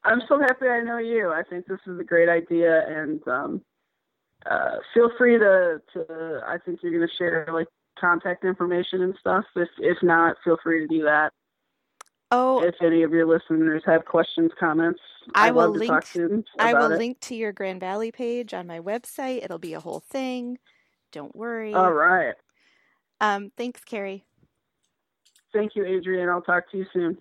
I'm 0.04 0.22
so 0.28 0.38
happy 0.40 0.66
I 0.66 0.82
know 0.82 0.98
you. 0.98 1.30
I 1.30 1.42
think 1.42 1.66
this 1.66 1.80
is 1.86 1.98
a 1.98 2.04
great 2.04 2.28
idea, 2.28 2.84
and 2.88 3.20
um, 3.26 3.62
uh, 4.48 4.76
feel 4.94 5.10
free 5.18 5.38
to, 5.38 5.82
to. 5.92 6.40
I 6.46 6.56
think 6.64 6.80
you're 6.82 6.92
going 6.92 7.06
to 7.06 7.14
share 7.16 7.46
like 7.52 7.66
contact 7.98 8.44
information 8.44 9.02
and 9.02 9.14
stuff. 9.20 9.44
If 9.56 9.68
if 9.78 9.98
not, 10.02 10.36
feel 10.44 10.56
free 10.62 10.80
to 10.80 10.86
do 10.86 11.02
that. 11.02 11.32
Oh, 12.30 12.62
if 12.62 12.74
any 12.82 13.02
of 13.02 13.10
your 13.10 13.26
listeners 13.26 13.82
have 13.86 14.04
questions, 14.04 14.50
comments, 14.58 15.00
I 15.34 15.48
I'd 15.48 15.54
will 15.54 15.70
link. 15.70 15.90
I 16.58 16.74
will 16.74 16.92
it. 16.92 16.98
link 16.98 17.20
to 17.20 17.34
your 17.34 17.52
Grand 17.52 17.80
Valley 17.80 18.12
page 18.12 18.54
on 18.54 18.66
my 18.66 18.80
website. 18.80 19.44
It'll 19.44 19.58
be 19.58 19.74
a 19.74 19.80
whole 19.80 20.00
thing. 20.00 20.58
Don't 21.10 21.34
worry. 21.34 21.74
All 21.74 21.92
right. 21.92 22.34
Um, 23.20 23.50
thanks, 23.56 23.82
Carrie. 23.84 24.24
Thank 25.52 25.74
you, 25.76 25.84
Adrian. 25.84 26.28
I'll 26.28 26.42
talk 26.42 26.70
to 26.70 26.78
you 26.78 26.86
soon. 26.92 27.18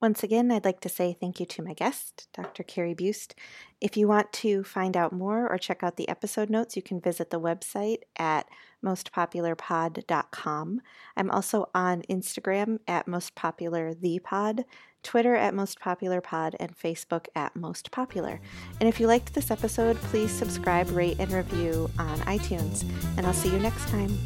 Once 0.00 0.22
again, 0.22 0.50
I'd 0.50 0.64
like 0.64 0.80
to 0.80 0.88
say 0.88 1.14
thank 1.20 1.40
you 1.40 1.46
to 1.46 1.62
my 1.62 1.74
guest, 1.74 2.28
Dr. 2.32 2.62
Carrie 2.62 2.94
Buist. 2.94 3.34
If 3.82 3.98
you 3.98 4.08
want 4.08 4.32
to 4.34 4.64
find 4.64 4.96
out 4.96 5.12
more 5.12 5.46
or 5.46 5.58
check 5.58 5.82
out 5.82 5.96
the 5.96 6.08
episode 6.08 6.48
notes, 6.48 6.74
you 6.74 6.80
can 6.82 7.00
visit 7.00 7.28
the 7.28 7.38
website 7.40 7.98
at 8.16 8.46
mostpopularpod.com. 8.82 10.80
I'm 11.16 11.30
also 11.30 11.68
on 11.74 12.00
Instagram 12.08 12.78
at 12.88 13.06
mostpopularthepod, 13.06 14.64
Twitter 15.02 15.36
at 15.36 15.52
mostpopularpod, 15.52 16.54
and 16.58 16.78
Facebook 16.78 17.26
at 17.34 17.54
mostpopular. 17.54 18.38
And 18.80 18.88
if 18.88 19.00
you 19.00 19.06
liked 19.06 19.34
this 19.34 19.50
episode, 19.50 19.96
please 19.96 20.30
subscribe, 20.30 20.90
rate, 20.92 21.16
and 21.18 21.30
review 21.30 21.90
on 21.98 22.18
iTunes. 22.20 22.84
And 23.18 23.26
I'll 23.26 23.34
see 23.34 23.52
you 23.52 23.58
next 23.58 23.86
time. 23.88 24.18